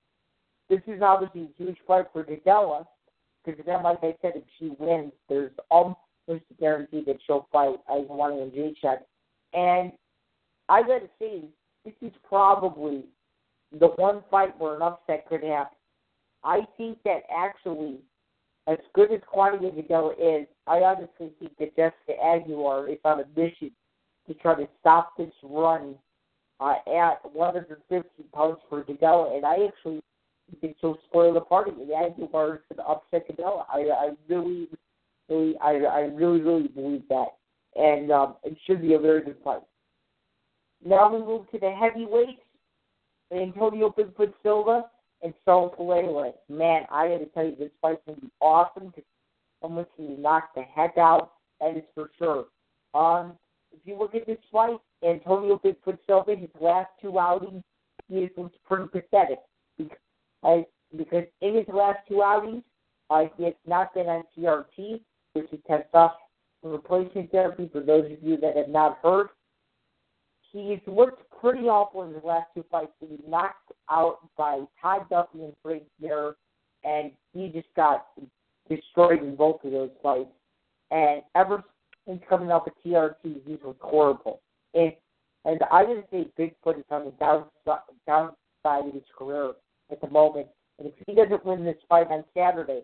This 0.68 0.80
is 0.86 1.02
obviously 1.02 1.42
a 1.42 1.62
huge 1.62 1.76
fight 1.86 2.06
for 2.12 2.24
Gadelha 2.24 2.86
because 3.44 3.64
then, 3.66 3.82
like 3.82 3.98
I 4.02 4.14
said, 4.22 4.32
if 4.36 4.44
she 4.58 4.72
wins, 4.78 5.12
there's 5.28 5.52
almost 5.70 5.98
a 6.28 6.38
guarantee 6.60 7.02
that 7.06 7.18
she'll 7.26 7.48
fight 7.52 7.76
as 7.90 8.06
Joanna 8.06 8.50
Jędrzejczyk. 8.50 8.98
And 9.54 9.92
I 10.68 10.82
gotta 10.82 11.08
say, 11.18 11.42
this 11.84 11.94
is 12.00 12.12
probably 12.28 13.04
the 13.78 13.88
one 13.88 14.22
fight 14.30 14.58
where 14.58 14.76
an 14.76 14.82
upset 14.82 15.28
could 15.28 15.42
happen. 15.42 15.76
I 16.44 16.60
think 16.76 16.98
that 17.04 17.22
actually, 17.34 17.98
as 18.66 18.78
good 18.94 19.12
as 19.12 19.20
Claudia 19.32 19.70
Gadelha 19.70 20.42
is, 20.42 20.46
I 20.66 20.78
honestly 20.78 21.32
think 21.38 21.56
that 21.58 21.76
Jessica 21.76 22.22
Aguilar 22.22 22.88
is 22.88 22.98
on 23.04 23.20
a 23.20 23.24
mission 23.38 23.72
to 24.26 24.34
try 24.34 24.54
to 24.54 24.68
stop 24.80 25.16
this 25.16 25.32
run 25.42 25.94
uh, 26.60 26.74
at 26.86 27.18
150 27.32 28.08
pounds 28.34 28.58
for 28.68 28.84
Gadelha, 28.84 29.36
and 29.36 29.44
I 29.44 29.66
actually 29.66 30.00
think 30.60 30.76
she'll 30.80 30.98
spoil 31.08 31.34
the 31.34 31.40
party. 31.40 31.72
The 31.72 31.94
Aguilar 31.94 32.56
is 32.56 32.60
going 32.68 32.76
to 32.76 32.84
upset 32.84 33.28
Gadelha. 33.28 33.64
I, 33.72 33.80
I 33.90 34.10
really, 34.28 34.68
really, 35.28 35.54
I, 35.58 35.72
I 35.72 36.00
really, 36.12 36.40
really 36.40 36.68
believe 36.68 37.02
that, 37.08 37.28
and 37.76 38.12
um, 38.12 38.36
it 38.44 38.56
should 38.66 38.80
be 38.80 38.94
a 38.94 38.98
very 38.98 39.22
good 39.22 39.36
fight. 39.42 39.62
Now 40.84 41.12
we 41.12 41.20
move 41.20 41.50
to 41.50 41.58
the 41.58 41.70
heavyweights. 41.70 42.40
Antonio 43.32 43.88
Bigfoot 43.90 44.34
Silva 44.42 44.84
and 45.22 45.32
Soa 45.44 45.74
Palelei. 45.74 46.32
Man, 46.48 46.82
I 46.90 47.08
got 47.08 47.18
to 47.18 47.26
tell 47.26 47.44
you, 47.44 47.56
this 47.56 47.70
fight's 47.80 48.00
going 48.06 48.16
to 48.16 48.26
be 48.26 48.32
awesome 48.40 48.88
because 48.88 49.04
someone's 49.62 49.88
going 49.96 50.16
to 50.16 50.20
knock 50.20 50.50
the 50.54 50.62
heck 50.62 50.98
out. 50.98 51.32
That 51.60 51.76
is 51.76 51.84
for 51.94 52.10
sure. 52.18 52.46
Um, 52.94 53.34
if 53.72 53.80
you 53.84 53.98
look 53.98 54.14
at 54.14 54.26
this 54.26 54.38
fight, 54.50 54.78
Antonio 55.06 55.60
Bigfoot 55.64 55.98
Silva, 56.06 56.36
his 56.36 56.50
last 56.60 56.90
two 57.00 57.18
outings, 57.18 57.62
he 58.08 58.28
was 58.36 58.50
pretty 58.66 58.88
pathetic. 58.88 59.38
Because, 59.78 60.64
because 60.96 61.24
in 61.40 61.54
his 61.56 61.66
last 61.72 61.98
two 62.08 62.22
outings, 62.22 62.62
uh, 63.10 63.24
he 63.36 63.44
has 63.44 63.54
not 63.66 63.94
been 63.94 64.06
on 64.06 64.22
TRT, 64.36 65.00
which 65.34 65.52
is 65.52 65.58
testosterone 65.68 66.10
replacement 66.62 67.30
therapy. 67.30 67.68
For 67.72 67.80
those 67.80 68.10
of 68.10 68.22
you 68.22 68.36
that 68.38 68.56
have 68.56 68.68
not 68.68 68.98
heard, 69.02 69.28
he's 70.52 70.78
looked 70.86 71.22
pretty 71.40 71.68
awful 71.68 72.02
in 72.02 72.14
his 72.14 72.22
last 72.24 72.46
two 72.54 72.64
fights. 72.70 72.92
He 73.00 73.06
was 73.06 73.20
knocked 73.26 73.72
out 73.90 74.18
by 74.36 74.60
Todd 74.80 75.06
Duffy 75.10 75.44
and 75.44 75.54
Frank 75.62 75.82
Mir, 76.00 76.36
and 76.84 77.10
he 77.32 77.48
just 77.48 77.68
got 77.74 78.06
destroyed 78.68 79.22
in 79.22 79.34
both 79.34 79.64
of 79.64 79.72
those 79.72 79.90
fights. 80.02 80.30
And 80.90 81.22
ever 81.34 81.64
since 82.06 82.22
coming 82.28 82.50
off 82.50 82.66
of 82.66 82.72
TRT, 82.84 83.40
he's 83.46 83.58
looked 83.64 83.82
horrible. 83.82 84.40
And 84.74 84.92
and 85.44 85.60
I 85.72 85.84
didn't 85.84 86.06
say 86.10 86.28
Bigfoot 86.38 86.78
is 86.78 86.84
on 86.90 87.06
the 87.06 87.10
down 87.18 87.44
down 88.06 88.32
side 88.62 88.86
of 88.86 88.94
his 88.94 89.02
career 89.16 89.52
at 89.90 90.00
the 90.00 90.08
moment. 90.08 90.46
And 90.78 90.88
if 90.88 90.94
he 91.06 91.14
doesn't 91.14 91.44
win 91.44 91.64
this 91.64 91.76
fight 91.88 92.08
on 92.10 92.24
Saturday, 92.34 92.82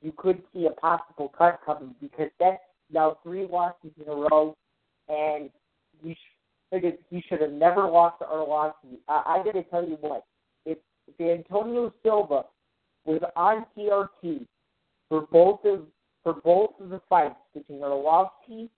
you 0.00 0.12
could 0.16 0.42
see 0.52 0.66
a 0.66 0.70
possible 0.70 1.32
cut 1.36 1.60
coming 1.64 1.94
because 2.00 2.30
that's 2.38 2.60
now 2.92 3.18
three 3.22 3.46
losses 3.50 3.90
in 4.00 4.08
a 4.08 4.14
row, 4.14 4.56
and 5.08 5.50
you 6.02 6.14
should 6.14 6.98
he 7.10 7.22
should 7.28 7.40
have 7.40 7.52
never 7.52 7.86
lost 7.88 8.18
to 8.20 8.24
Arlovsky. 8.24 8.98
I, 9.08 9.40
I 9.40 9.44
got 9.44 9.52
to 9.52 9.62
tell 9.64 9.86
you 9.86 9.98
what, 10.00 10.24
if, 10.64 10.78
if 11.06 11.38
Antonio 11.38 11.92
Silva 12.02 12.44
was 13.04 13.20
on 13.36 13.66
TRT 13.76 14.46
for 15.08 15.22
both 15.32 15.60
of 15.64 15.82
for 16.22 16.34
both 16.34 16.70
of 16.80 16.90
the 16.90 17.00
fights 17.08 17.36
between 17.54 17.80
Arlovsky 17.80 18.68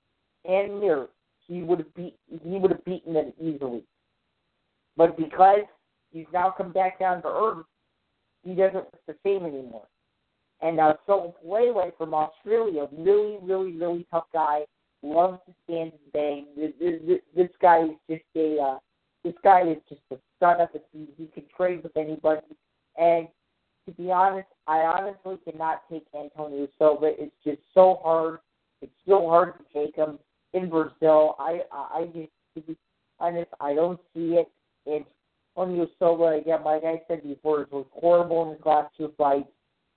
and 0.45 0.81
Mir, 0.81 1.09
he 1.47 1.63
would 1.63 1.79
have 1.79 1.95
beat 1.95 2.17
he 2.29 2.59
would 2.59 2.71
have 2.71 2.85
beaten 2.85 3.15
them 3.15 3.33
easily. 3.41 3.83
But 4.97 5.17
because 5.17 5.65
he's 6.13 6.27
now 6.33 6.55
come 6.57 6.73
back 6.73 6.99
down 6.99 7.23
to 7.23 7.29
earth, 7.29 7.67
he 8.43 8.55
doesn't 8.55 8.75
look 8.75 9.07
the 9.07 9.17
same 9.25 9.45
anymore. 9.45 9.87
And 10.61 10.81
uh, 10.81 10.95
Soa 11.07 11.33
Palelei 11.45 11.97
from 11.99 12.15
Australia, 12.15 12.87
really, 12.97 13.39
really, 13.43 13.73
really 13.73 14.07
tough 14.11 14.27
guy, 14.33 14.65
loves 15.03 15.39
to 15.47 15.55
stand 15.65 15.93
and 15.93 16.13
bang. 16.13 16.47
This, 16.57 16.73
this, 16.81 17.21
this 17.37 17.51
guy 17.61 17.85
is 17.85 17.91
just 18.09 18.25
a 18.37 18.59
uh, 18.59 18.79
this 19.25 19.35
guy 19.43 19.63
is 19.63 19.79
just 19.89 20.01
a 20.13 20.17
son 20.39 20.61
of 20.61 20.69
a 20.75 20.79
he, 20.93 21.09
he 21.17 21.27
can 21.27 21.45
trade 21.57 21.83
with 21.83 21.97
anybody. 21.97 22.47
And 22.97 23.29
to 23.87 23.93
be 23.93 24.11
honest, 24.11 24.49
I 24.67 24.79
honestly 24.79 25.39
cannot 25.51 25.83
take 25.91 26.07
Antonio 26.19 26.69
Silva. 26.79 27.13
It's 27.19 27.35
just 27.45 27.61
so 27.75 28.01
hard. 28.03 28.39
It's 28.81 28.93
so 29.07 29.29
hard 29.29 29.55
to 29.59 29.65
take 29.73 29.97
him 29.97 30.19
in 30.53 30.71
Brazil. 30.71 31.37
I 31.39 31.61
I 31.73 32.07
just 32.15 32.31
to 32.55 32.61
be 32.63 32.77
honest, 33.19 33.51
I 33.61 33.75
don't 33.75 34.01
see 34.15 34.35
it. 34.35 34.49
And 34.87 35.05
Antonio 35.57 35.89
Silva 35.99 36.39
again, 36.41 36.65
like 36.65 36.85
I 36.85 37.03
said 37.09 37.23
before, 37.23 37.63
it 37.63 37.73
was 37.73 37.87
horrible 37.93 38.45
in 38.45 38.57
his 38.57 38.67
last 38.67 38.95
two 38.97 39.13
fights. 39.17 39.49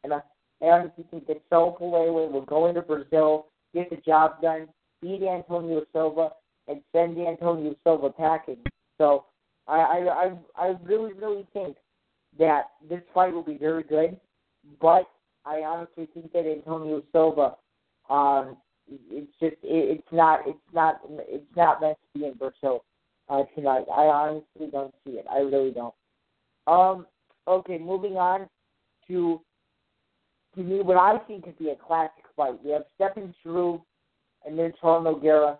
And 0.03 0.13
I, 0.13 0.19
I 0.61 0.65
honestly 0.65 1.05
think 1.09 1.27
that 1.27 1.41
Soa 1.49 1.77
Palelei 1.77 2.31
will 2.31 2.45
go 2.45 2.67
into 2.67 2.81
Brazil, 2.81 3.47
get 3.73 3.89
the 3.89 3.97
job 3.97 4.41
done, 4.41 4.67
beat 5.01 5.23
Antonio 5.23 5.85
Silva, 5.93 6.31
and 6.67 6.81
send 6.91 7.17
Antonio 7.17 7.75
Silva 7.83 8.09
packing. 8.09 8.57
So 8.97 9.25
I 9.67 9.75
I 9.75 9.97
I, 10.57 10.67
I 10.67 10.75
really 10.83 11.13
really 11.13 11.47
think 11.53 11.77
that 12.39 12.63
this 12.89 13.01
fight 13.13 13.33
will 13.33 13.43
be 13.43 13.57
very 13.57 13.83
good, 13.83 14.19
but 14.81 15.07
I 15.45 15.61
honestly 15.61 16.07
think 16.13 16.33
that 16.33 16.45
Antonio 16.45 17.01
Silva, 17.11 17.55
um, 18.09 18.57
it's 18.87 19.31
just 19.39 19.55
it, 19.63 19.99
it's 19.99 20.07
not 20.11 20.41
it's 20.45 20.57
not 20.73 21.01
it's 21.09 21.55
not 21.55 21.81
meant 21.81 21.97
to 22.13 22.19
be 22.19 22.25
in 22.25 22.33
Brazil 22.33 22.83
uh, 23.29 23.43
tonight. 23.55 23.85
I 23.93 24.03
honestly 24.03 24.67
don't 24.71 24.93
see 25.05 25.13
it. 25.13 25.25
I 25.31 25.39
really 25.39 25.71
don't. 25.71 25.93
Um. 26.67 27.05
Okay, 27.47 27.77
moving 27.77 28.17
on 28.17 28.47
to 29.07 29.41
to 30.55 30.63
me 30.63 30.81
what 30.81 30.97
I 30.97 31.17
think 31.27 31.45
could 31.45 31.57
be 31.57 31.69
a 31.69 31.75
classic 31.75 32.25
fight. 32.35 32.63
We 32.63 32.71
have 32.71 32.83
Stefan 32.95 33.33
Struve 33.39 33.79
and 34.45 34.57
then 34.57 34.73
Charles 34.81 35.05
Nogueira. 35.05 35.57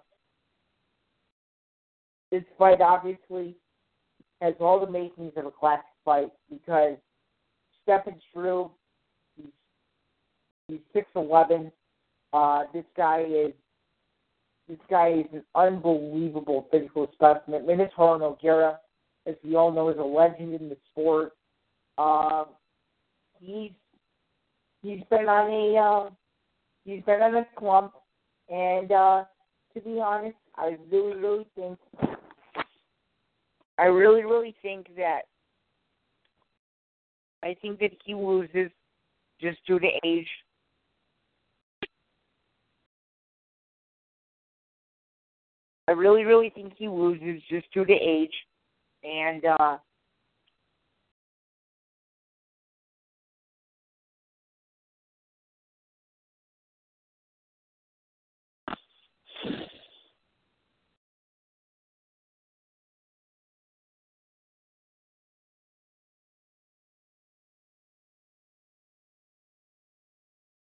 This 2.32 2.44
fight 2.58 2.82
obviously 2.82 3.56
has 4.42 4.54
all 4.60 4.86
the 4.86 4.92
makings 4.92 5.32
of 5.38 5.46
a 5.46 5.52
classic 5.52 5.86
fight 6.08 6.32
because 6.50 6.96
Stefan 7.84 8.16
Struve, 8.30 8.72
he's 9.36 9.52
he's 10.70 10.80
six 10.94 11.06
eleven. 11.18 11.70
Uh, 12.32 12.64
this 12.74 12.86
guy 12.96 13.26
is 13.28 13.52
this 14.70 14.80
guy 14.90 15.20
is 15.20 15.26
an 15.34 15.44
unbelievable 15.54 16.68
physical 16.72 17.10
specimen. 17.14 17.68
Menes 17.68 17.92
Nogueira, 17.98 18.78
as 19.26 19.36
we 19.44 19.56
all 19.56 19.70
know, 19.70 19.90
is 19.90 19.98
a 19.98 20.02
legend 20.02 20.54
in 20.54 20.70
the 20.70 20.78
sport. 20.92 21.34
Uh, 21.98 22.46
he's 23.42 23.72
he's 24.82 25.02
been 25.10 25.28
on 25.28 25.52
a 25.52 25.78
uh, 25.78 26.10
he's 26.86 27.04
been 27.04 27.22
on 27.22 27.36
a 27.36 27.48
slump, 27.60 27.92
and 28.50 28.94
uh, 28.94 29.26
to 29.74 29.82
be 29.82 30.00
honest, 30.00 30.38
I 30.56 30.78
really 30.90 31.18
really 31.18 31.48
think 31.54 31.78
I 33.78 33.86
really 33.88 34.24
really 34.24 34.56
think 34.62 34.88
that 34.96 35.24
I 37.48 37.56
think 37.62 37.80
that 37.80 37.92
he 38.04 38.14
loses 38.14 38.70
just 39.40 39.58
due 39.66 39.80
to 39.80 39.88
age. 40.04 40.28
I 45.88 45.94
really, 45.94 46.26
really 46.26 46.50
think 46.50 46.74
he 46.76 46.90
loses 46.90 47.42
just 47.50 47.72
due 47.74 47.86
to 47.86 47.94
age. 47.94 48.34
And 49.06 49.46
uh 49.46 49.78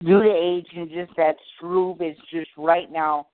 due 0.07 0.23
to 0.23 0.31
age 0.31 0.69
and 0.77 0.89
just 0.89 1.15
that 1.17 1.37
Struve 1.57 2.01
is 2.01 2.17
just 2.31 2.51
right 2.57 2.91
now 2.91 3.27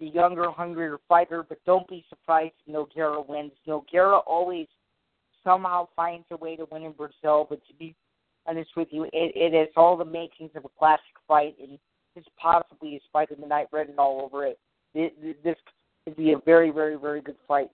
the 0.00 0.06
younger, 0.06 0.50
hungrier 0.50 0.98
fighter. 1.08 1.44
But 1.48 1.58
don't 1.64 1.88
be 1.88 2.04
surprised 2.08 2.54
if 2.66 2.74
Nogueira 2.74 3.26
wins. 3.26 3.52
Nogueira 3.66 4.20
always 4.26 4.66
somehow 5.42 5.88
finds 5.96 6.26
a 6.30 6.36
way 6.36 6.56
to 6.56 6.66
win 6.70 6.84
in 6.84 6.92
Brazil. 6.92 7.46
But 7.48 7.66
to 7.66 7.74
be 7.78 7.96
honest 8.46 8.70
with 8.76 8.88
you, 8.90 9.04
it, 9.04 9.10
it 9.14 9.54
has 9.54 9.68
all 9.76 9.96
the 9.96 10.04
makings 10.04 10.50
of 10.54 10.64
a 10.64 10.78
classic 10.78 11.04
fight, 11.26 11.56
and 11.60 11.78
this 12.14 12.24
possibly 12.40 12.90
is 12.90 13.02
fight 13.12 13.30
of 13.30 13.40
the 13.40 13.46
night 13.46 13.68
written 13.72 13.94
all 13.98 14.22
over 14.22 14.46
it 14.46 14.58
this 14.94 15.56
could 16.04 16.16
be 16.16 16.32
a 16.32 16.38
very, 16.44 16.70
very, 16.70 16.96
very 16.96 17.20
good 17.20 17.36
fight. 17.46 17.70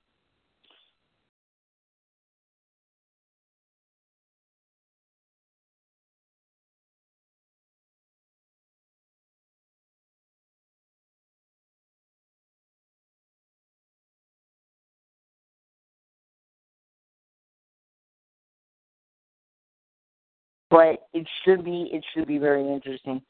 But 20.75 21.07
it 21.13 21.25
should 21.45 21.65
be 21.65 21.89
it 21.93 22.05
should 22.13 22.27
be 22.27 22.39
very 22.39 22.69
interesting. 22.69 23.23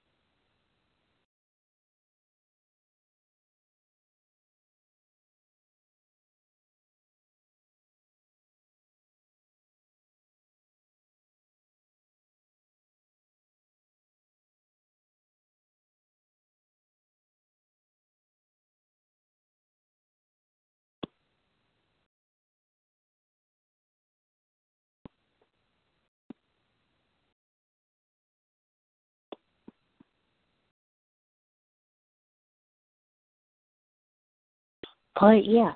But 35.20 35.44
yeah, 35.46 35.72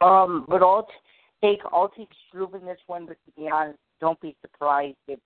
um, 0.00 0.44
but 0.48 0.62
I'll 0.62 0.88
take 1.42 1.60
I'll 1.72 1.88
take 1.88 2.08
Struve 2.28 2.54
in 2.54 2.64
this 2.64 2.78
one. 2.86 3.06
But 3.06 3.16
to 3.26 3.40
be 3.40 3.48
honest, 3.52 3.78
don't 4.00 4.20
be 4.20 4.36
surprised 4.42 4.96
if 5.08 5.18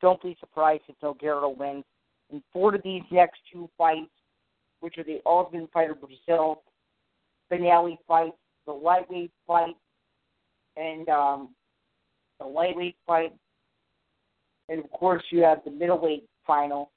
don't 0.00 0.22
be 0.22 0.36
surprised 0.40 0.82
if 0.88 0.96
Nogueira 1.02 1.56
wins. 1.56 1.84
And 2.30 2.42
four 2.52 2.74
of 2.74 2.82
these 2.82 3.02
next 3.10 3.40
two 3.50 3.70
fights, 3.78 4.10
which 4.80 4.98
are 4.98 5.04
the 5.04 5.20
Ultimate 5.24 5.70
Fighter 5.72 5.94
Brazil 5.94 6.62
finale 7.48 7.98
fight, 8.06 8.32
the 8.66 8.72
lightweight 8.72 9.30
fight, 9.46 9.74
and 10.76 11.08
um, 11.08 11.54
the 12.38 12.46
lightweight 12.46 12.96
fight, 13.06 13.32
and 14.68 14.84
of 14.84 14.90
course 14.90 15.22
you 15.30 15.42
have 15.42 15.64
the 15.64 15.70
middleweight 15.70 16.28
final. 16.46 16.90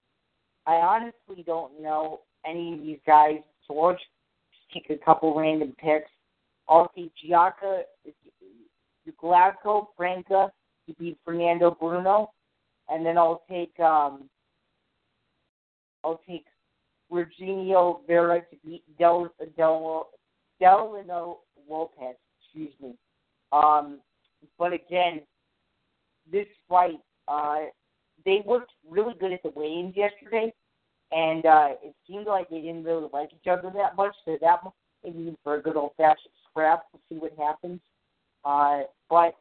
I 0.68 0.74
honestly 0.74 1.44
don't 1.46 1.82
know 1.82 2.22
any 2.46 2.74
of 2.74 2.80
these 2.82 3.00
guys, 3.06 3.38
I'll 3.68 4.02
take 4.74 4.90
a 4.90 4.98
couple 5.04 5.38
random 5.38 5.76
picks. 5.80 6.10
I'll 6.68 6.92
take 6.96 7.12
Gianca 7.24 7.84
Glasgow 9.20 9.90
Franca 9.96 10.52
to 10.88 10.96
beat 10.96 11.18
Fernando 11.24 11.76
Bruno, 11.80 12.32
and 12.90 13.06
then 13.06 13.18
I'll 13.18 13.44
take 13.50 13.78
um, 13.80 14.30
I'll 16.04 16.22
take 16.28 16.46
Virginio 17.12 18.02
Vera 18.08 18.42
to 18.42 18.56
beat 18.66 18.84
Del 18.98 19.32
Del 19.58 20.08
Delano 20.60 21.40
Lopez. 21.70 22.16
Excuse 22.44 22.74
me. 22.82 22.96
Um, 23.52 24.00
but 24.58 24.74
again, 24.74 25.22
this 26.32 26.48
fight, 26.68 27.00
uh, 27.28 27.66
they 28.26 28.44
looked 28.48 28.72
really 28.90 29.14
good 29.20 29.34
at 29.34 29.44
the 29.44 29.52
weigh-ins 29.56 29.96
yesterday, 29.96 30.54
and 31.12 31.46
uh, 31.46 31.70
it 31.84 31.94
seemed 32.08 32.28
like 32.28 32.50
they 32.50 32.62
didn't 32.62 32.84
really 32.84 33.10
like 33.12 33.30
each 33.34 33.48
other 33.50 33.72
that 33.74 33.96
much. 33.96 34.16
So 34.26 34.38
that 34.42 34.60
maybe 35.04 35.36
for 35.44 35.56
a 35.56 35.62
good 35.62 35.76
old-fashioned 35.76 36.34
scrap, 36.50 36.84
we'll 36.94 37.02
see 37.10 37.22
what 37.22 37.34
happens. 37.38 37.80
Uh, 38.46 38.82
but 39.10 39.34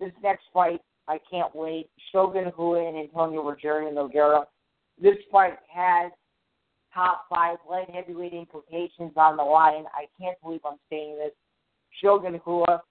this 0.00 0.12
next 0.22 0.44
fight, 0.52 0.80
I 1.08 1.18
can't 1.30 1.54
wait. 1.54 1.90
Shogun 2.12 2.52
Rua 2.56 2.88
and 2.88 2.96
Antonio 2.96 3.42
Rogério 3.42 3.92
Nogueira. 3.92 4.44
This 5.00 5.16
fight 5.30 5.58
has 5.72 6.12
top 6.92 7.26
five 7.30 7.56
light 7.68 7.90
heavyweight 7.90 8.32
implications 8.32 9.12
on 9.16 9.36
the 9.36 9.42
line. 9.42 9.84
I 9.94 10.06
can't 10.20 10.40
believe 10.42 10.60
I'm 10.64 10.78
saying 10.90 11.18
this. 11.18 11.32
Shogun 12.02 12.40
Rua, 12.44 12.82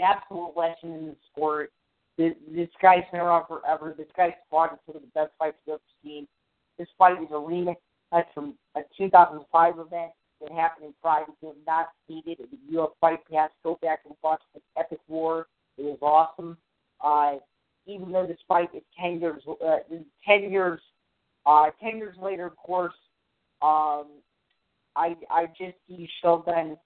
absolute 0.00 0.52
legend 0.56 0.94
in 0.94 1.06
the 1.06 1.16
sport. 1.32 1.72
This, 2.18 2.32
this 2.50 2.68
guy's 2.80 3.04
been 3.12 3.20
around 3.20 3.46
forever. 3.46 3.94
This 3.96 4.06
guy's 4.16 4.32
fought 4.50 4.72
in 4.72 4.78
some 4.86 4.96
of 4.96 5.02
the 5.02 5.08
best 5.08 5.32
fights 5.38 5.56
we've 5.66 5.74
ever 5.74 5.82
seen. 6.02 6.26
This 6.78 6.88
fight 6.98 7.22
is 7.22 7.28
a 7.30 7.34
rematch 7.34 7.76
from 8.34 8.54
a 8.76 8.80
2005 8.96 9.74
event 9.78 10.12
that 10.40 10.52
happened 10.52 10.86
in. 10.86 10.90
It 10.90 11.34
was 11.42 11.56
not 11.66 11.88
seeded. 12.06 12.40
It 12.40 12.48
was 12.50 12.60
UFC 12.72 12.90
Fight 13.00 13.20
Pass. 13.30 13.50
Go 13.62 13.78
back 13.82 14.00
and 14.04 14.14
watch 14.22 14.42
the 14.54 14.60
Epic 14.78 15.00
War. 15.08 15.46
It 15.78 15.84
was 15.84 15.98
awesome. 16.02 16.56
Uh, 17.02 17.38
even 17.86 18.12
though 18.12 18.26
this 18.26 18.38
fight 18.48 18.70
is 18.74 18.82
10 19.00 19.20
years, 19.20 19.42
uh, 19.64 19.76
10 20.26 20.50
years, 20.50 20.80
uh, 21.46 21.70
10 21.80 21.98
years 21.98 22.16
later, 22.20 22.46
of 22.46 22.56
course, 22.56 22.94
um, 23.62 24.06
I, 24.96 25.16
I 25.30 25.46
just 25.58 25.76
see 25.88 26.08
Shogun 26.22 26.76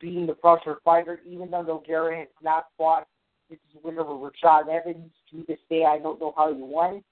being 0.00 0.26
the 0.26 0.36
fresher 0.40 0.78
fighter, 0.84 1.20
even 1.26 1.50
though 1.50 1.62
Nogueira 1.62 2.18
has 2.18 2.28
not 2.42 2.66
fought 2.76 3.06
this 3.52 3.58
is 3.70 3.82
winner 3.84 4.00
over 4.00 4.30
Rashad 4.30 4.68
Evans. 4.68 5.12
To 5.30 5.44
this 5.46 5.58
day, 5.68 5.84
I 5.84 5.98
don't 5.98 6.20
know 6.20 6.32
how 6.36 6.54
he 6.54 6.60
won, 6.60 7.02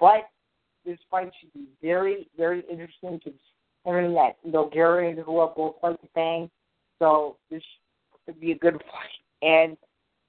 but 0.00 0.28
this 0.86 0.98
fight 1.10 1.30
should 1.40 1.52
be 1.52 1.66
very, 1.82 2.28
very 2.36 2.62
interesting 2.70 3.20
considering 3.20 4.14
that 4.14 4.36
Nogueira 4.46 5.10
and 5.10 5.18
Rua 5.26 5.52
both 5.54 5.74
like 5.82 6.00
to 6.00 6.08
bang. 6.14 6.48
So 6.98 7.36
this 7.50 7.62
should 8.24 8.40
be 8.40 8.52
a 8.52 8.58
good 8.58 8.74
fight. 8.74 9.46
And 9.46 9.76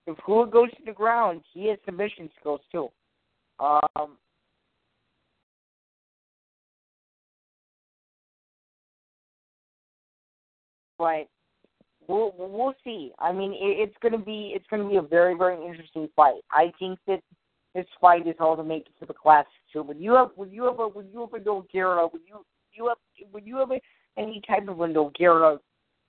if 0.08 0.18
Rua 0.28 0.48
goes 0.48 0.72
to 0.72 0.84
the 0.86 0.92
ground, 0.92 1.42
he 1.54 1.70
has 1.70 1.78
submission 1.86 2.30
skills 2.40 2.62
too. 2.72 2.90
Um, 3.60 4.18
but 10.98 11.28
we'll 12.08 12.34
we'll 12.38 12.74
see. 12.84 13.12
I 13.20 13.32
mean, 13.32 13.52
it, 13.54 13.90
it's 13.90 13.96
gonna 14.02 14.18
be 14.18 14.52
it's 14.56 14.66
gonna 14.70 14.90
be 14.90 14.98
a 14.98 15.02
very 15.02 15.36
very 15.36 15.64
interesting 15.66 16.10
fight. 16.16 16.42
I 16.52 16.72
think 16.80 17.00
that 17.08 17.22
this 17.77 17.86
fight 18.01 18.25
is 18.25 18.34
all 18.39 18.57
to 18.57 18.63
make 18.63 18.88
it 18.88 19.00
to 19.00 19.05
the 19.05 19.13
classic 19.13 19.51
too. 19.72 19.84
Would 19.84 20.00
you 20.00 20.13
have 20.15 20.31
would 20.36 20.51
you 20.51 20.63
have 20.63 20.79
a 20.79 20.88
would 20.88 21.10
you 21.13 21.19
have 21.22 21.34
a 21.39 21.46
Nogueira? 21.46 22.12
Would 22.12 22.24
you 22.27 22.43
you 22.74 22.88
have 22.88 22.98
would 23.31 23.46
you 23.46 23.57
have 23.57 23.69
a, 23.69 23.79
any 24.17 24.41
type 24.48 24.67
of 24.67 24.81
a 24.81 24.88
Nogueira 24.88 25.60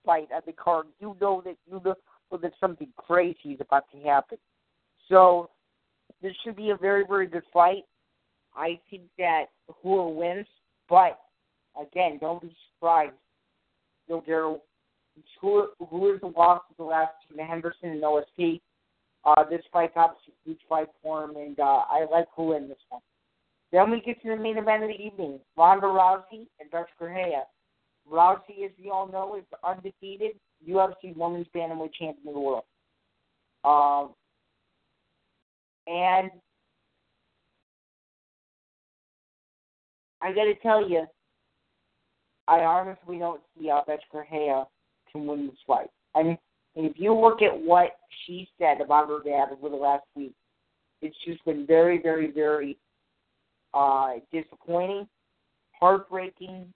fight 0.07 0.29
at 0.35 0.47
the 0.47 0.53
card? 0.53 0.87
You 0.99 1.15
know 1.21 1.43
that 1.45 1.57
you 1.67 1.83
know 1.85 2.39
that 2.39 2.53
something 2.59 2.89
crazy 2.97 3.51
is 3.51 3.61
about 3.61 3.85
to 3.93 3.99
happen. 4.01 4.39
So 5.11 5.51
this 6.23 6.33
should 6.43 6.57
be 6.57 6.71
a 6.71 6.77
very 6.77 7.05
very 7.07 7.27
good 7.27 7.43
fight. 7.53 7.85
I 8.57 8.81
think 8.91 9.03
that 9.19 9.45
Rua 9.85 10.09
wins, 10.09 10.47
but 10.89 11.19
again, 11.79 12.17
don't 12.19 12.41
be 12.41 12.57
surprised. 12.73 13.13
Nogueira 14.11 14.59
who 15.39 15.69
who 15.91 16.15
is 16.15 16.21
the 16.23 16.29
loss 16.29 16.63
of 16.71 16.79
the 16.79 16.85
last 16.85 17.13
two 17.29 17.37
Henderson 17.37 17.91
and 17.91 18.03
OSP. 18.03 18.63
Uh, 19.29 19.45
this 19.51 19.61
obviously 19.75 20.33
a 20.33 20.49
huge 20.49 20.61
fight 20.69 20.89
for 21.03 21.25
him, 21.25 21.37
and 21.37 21.61
uh, 21.61 21.83
I 21.91 22.07
like 22.11 22.27
who 22.35 22.55
in 22.55 22.67
this 22.67 22.79
one. 22.89 23.03
Then 23.73 23.91
we 23.91 24.01
get 24.01 24.23
to 24.23 24.29
the 24.29 24.37
main 24.37 24.57
event 24.57 24.85
of 24.85 24.89
the 24.89 24.95
evening: 24.95 25.39
Ronda 25.55 25.87
Rousey 25.87 26.47
and 26.59 26.71
Bethe 26.71 26.87
Correia. 26.99 27.43
Rousey, 28.11 28.65
as 28.65 28.71
we 28.83 28.89
all 28.91 29.07
know, 29.07 29.37
is 29.37 29.45
the 29.51 29.69
undefeated 29.69 30.33
UFC 30.67 31.15
Women's 31.15 31.47
Bantamweight 31.55 31.93
Champion 31.93 32.29
of 32.29 32.35
the 32.35 32.41
world. 32.41 32.65
Um, 33.65 34.15
and 35.87 36.31
I 40.23 40.33
got 40.33 40.45
to 40.45 40.55
tell 40.63 40.89
you, 40.89 41.05
I 42.47 42.61
honestly 42.61 43.19
don't 43.19 43.43
see 43.59 43.69
how 43.69 43.85
Bethe 43.87 44.01
Correia 44.11 44.65
can 45.13 45.27
win 45.27 45.49
this 45.49 45.57
fight. 45.67 45.91
I 46.15 46.23
mean, 46.23 46.39
and 46.77 46.87
if 46.87 46.93
you 46.97 47.15
look 47.15 47.43
at 47.43 47.57
what 47.61 47.97
she 48.25 48.49
said 48.59 48.81
about 48.81 49.09
her 49.09 49.21
dad 49.25 49.49
over 49.53 49.69
the 49.69 49.77
last 49.77 50.05
week, 50.15 50.35
it's 51.03 51.17
just 51.27 51.45
been 51.45 51.67
very, 51.67 52.01
very, 52.01 52.31
very 52.31 52.77
uh, 53.75 54.15
disappointing, 54.33 55.09
heartbreaking, 55.73 56.73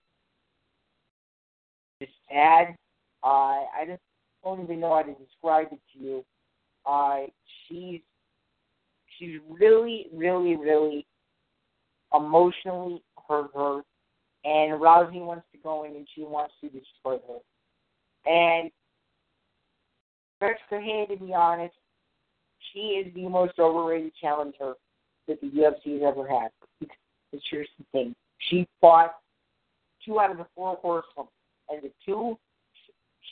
just 2.01 2.13
sad. 2.29 2.77
Uh, 3.25 3.63
I 3.77 3.85
just 3.87 4.01
don't 4.45 4.63
even 4.63 4.81
know 4.81 4.95
how 4.95 5.03
to 5.03 5.15
describe 5.15 5.69
it 5.73 5.81
to 5.93 6.05
you. 6.05 6.25
Uh, 6.85 7.21
she's 7.69 8.01
she's 9.19 9.39
really, 9.49 10.07
really, 10.13 10.57
really 10.57 11.07
emotionally 12.15 13.03
hurt 13.29 13.51
her, 13.55 13.83
and 14.45 14.81
Rousey 14.81 15.25
wants 15.25 15.47
to 15.53 15.59
go 15.63 15.85
in 15.85 15.95
and 15.95 16.07
she 16.15 16.23
wants 16.23 16.55
to 16.61 16.69
destroy 16.69 17.19
her. 17.29 17.39
And 18.27 18.71
Bethe 20.43 20.57
Correia, 20.69 21.07
to 21.07 21.17
be 21.17 21.33
honest, 21.33 21.75
she 22.73 22.81
is 22.81 23.15
the 23.15 23.29
most 23.29 23.59
overrated 23.61 24.13
challenger 24.21 24.75
that 25.29 25.41
the 25.41 25.47
UFC 25.47 26.01
has 26.01 26.03
ever 26.05 26.29
had. 26.29 26.49
It's 27.33 27.45
here's 27.49 27.69
the 27.79 27.85
thing. 27.93 28.15
She 28.51 28.67
fought 28.81 29.15
two 30.05 30.19
out 30.19 30.33
of 30.33 30.39
the 30.39 30.47
four 30.57 30.77
horsemen. 30.83 31.27
And 31.71 31.81
the 31.83 31.93
two, 32.05 32.37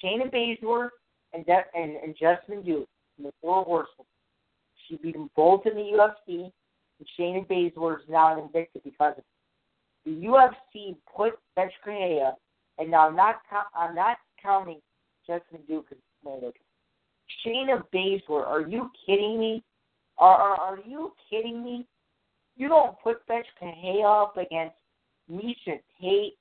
Shayna 0.02 0.32
Baszler 0.32 0.90
and, 1.32 1.44
De- 1.44 1.64
and, 1.74 1.96
and 1.96 2.16
Jessamyn 2.16 2.64
Duke, 2.64 2.88
the 3.20 3.32
four 3.42 3.64
horsemen. 3.64 4.06
She 4.88 4.96
beat 4.96 5.14
them 5.14 5.30
both 5.34 5.66
in 5.66 5.74
the 5.74 5.80
UFC, 5.80 6.44
and 6.44 7.08
Shayna 7.18 7.46
Baszler 7.48 7.96
is 7.96 8.08
now 8.08 8.32
an 8.32 8.48
Invicta 8.48 8.82
because 8.84 9.14
of 9.18 9.18
it. 9.18 9.24
The 10.04 10.26
UFC 10.26 10.96
put 11.14 11.38
Correia, 11.84 12.34
and 12.78 12.90
now 12.90 13.08
I'm 13.08 13.16
not, 13.16 13.40
I'm 13.76 13.94
not 13.94 14.16
counting 14.40 14.80
Jessamyn 15.28 15.66
Duke 15.68 15.86
as 15.90 15.98
Atlantic. 16.22 16.54
Shayna 17.44 17.82
Baszler, 17.94 18.46
are 18.46 18.62
you 18.62 18.90
kidding 19.06 19.38
me? 19.38 19.62
Are, 20.18 20.36
are, 20.36 20.60
are 20.60 20.78
you 20.86 21.12
kidding 21.28 21.62
me? 21.64 21.86
You 22.56 22.68
don't 22.68 22.96
put 23.02 23.26
Bethe 23.26 23.44
Correia 23.58 24.06
up 24.06 24.36
against 24.36 24.76
Miesha 25.30 25.80
Tate, 26.00 26.34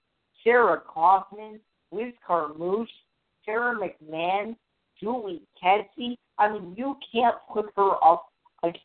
Sarah 0.44 0.82
Kaufman, 0.86 1.60
Liz 1.92 2.14
Carmouche, 2.28 2.88
Sarah 3.46 3.76
McMann, 3.76 4.56
Julie 5.00 5.42
Kedzie. 5.62 6.18
I 6.38 6.52
mean, 6.52 6.74
you 6.78 6.98
can't 7.12 7.36
put 7.54 7.68
her 7.76 7.92
up 8.04 8.28
against 8.64 8.84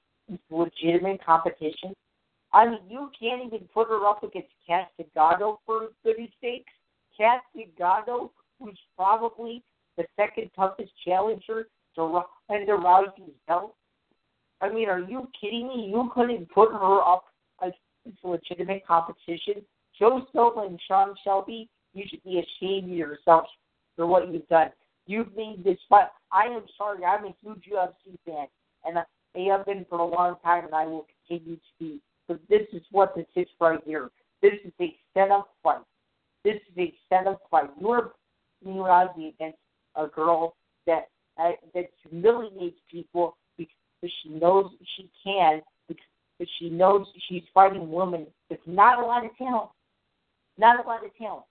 legitimate 0.50 1.24
competition. 1.24 1.94
I 2.52 2.66
mean, 2.66 2.80
you 2.88 3.10
can't 3.18 3.44
even 3.44 3.68
put 3.74 3.88
her 3.88 4.06
up 4.06 4.22
against 4.22 4.48
Cat 4.66 4.90
Zingano 4.98 5.56
for 5.66 5.88
goodness 6.04 6.30
sakes. 6.40 6.72
Cat 7.18 7.40
Zingano, 7.56 8.30
who's 8.60 8.78
probably 8.96 9.62
the 9.96 10.04
second 10.16 10.50
toughest 10.54 10.92
challenger 11.04 11.66
to 11.96 12.02
Ronda 12.02 12.72
Rousey's 12.72 13.34
belt. 13.46 13.74
I 14.60 14.72
mean, 14.72 14.88
are 14.88 15.00
you 15.00 15.28
kidding 15.38 15.68
me? 15.68 15.90
You 15.90 16.10
couldn't 16.14 16.50
put 16.50 16.70
her 16.72 17.00
up 17.00 17.24
against 17.60 18.24
legitimate 18.24 18.86
competition. 18.86 19.62
Joe 19.98 20.26
Silva 20.32 20.60
and 20.60 20.80
Sean 20.88 21.14
Shelby, 21.24 21.68
you 21.92 22.04
should 22.08 22.22
be 22.24 22.40
ashamed 22.40 22.90
of 22.90 22.96
yourself 22.96 23.44
for 23.96 24.06
what 24.06 24.32
you've 24.32 24.48
done. 24.48 24.70
You've 25.06 25.34
made 25.36 25.62
this 25.62 25.78
fight. 25.88 26.08
I 26.32 26.46
am 26.46 26.64
sorry. 26.78 27.04
I'm 27.04 27.24
a 27.24 27.34
huge 27.42 27.64
UFC 27.72 28.16
fan, 28.24 28.46
and 28.84 28.98
I 28.98 29.04
have 29.50 29.66
been 29.66 29.84
for 29.88 29.98
a 29.98 30.04
long 30.04 30.36
time, 30.42 30.64
and 30.64 30.74
I 30.74 30.86
will 30.86 31.06
continue 31.28 31.56
to 31.56 31.62
be. 31.78 32.00
But 32.26 32.40
this 32.48 32.62
is 32.72 32.82
what 32.90 33.14
this 33.14 33.26
is 33.36 33.46
right 33.60 33.80
here. 33.84 34.10
This 34.40 34.54
is 34.64 34.72
a 34.80 34.94
setup 35.12 35.50
fight. 35.62 35.82
This 36.42 36.56
is 36.56 36.78
a 36.78 36.94
setup 37.08 37.42
fight. 37.50 37.70
You're 37.80 38.12
Rousey 38.66 39.34
against 39.34 39.58
a 39.96 40.06
girl 40.06 40.56
that 40.86 41.08
uh, 41.38 41.52
that 41.74 41.90
humiliates 42.08 42.78
people 42.90 43.36
because 43.56 44.12
she 44.22 44.28
knows 44.28 44.70
she 44.96 45.10
can, 45.22 45.60
because 45.88 46.52
she 46.58 46.68
knows 46.70 47.06
she's 47.28 47.42
fighting 47.52 47.90
women 47.90 48.26
with 48.50 48.60
not 48.66 49.02
a 49.02 49.06
lot 49.06 49.24
of 49.24 49.30
talent, 49.36 49.70
not 50.58 50.84
a 50.84 50.88
lot 50.88 51.04
of 51.04 51.16
talent. 51.16 51.44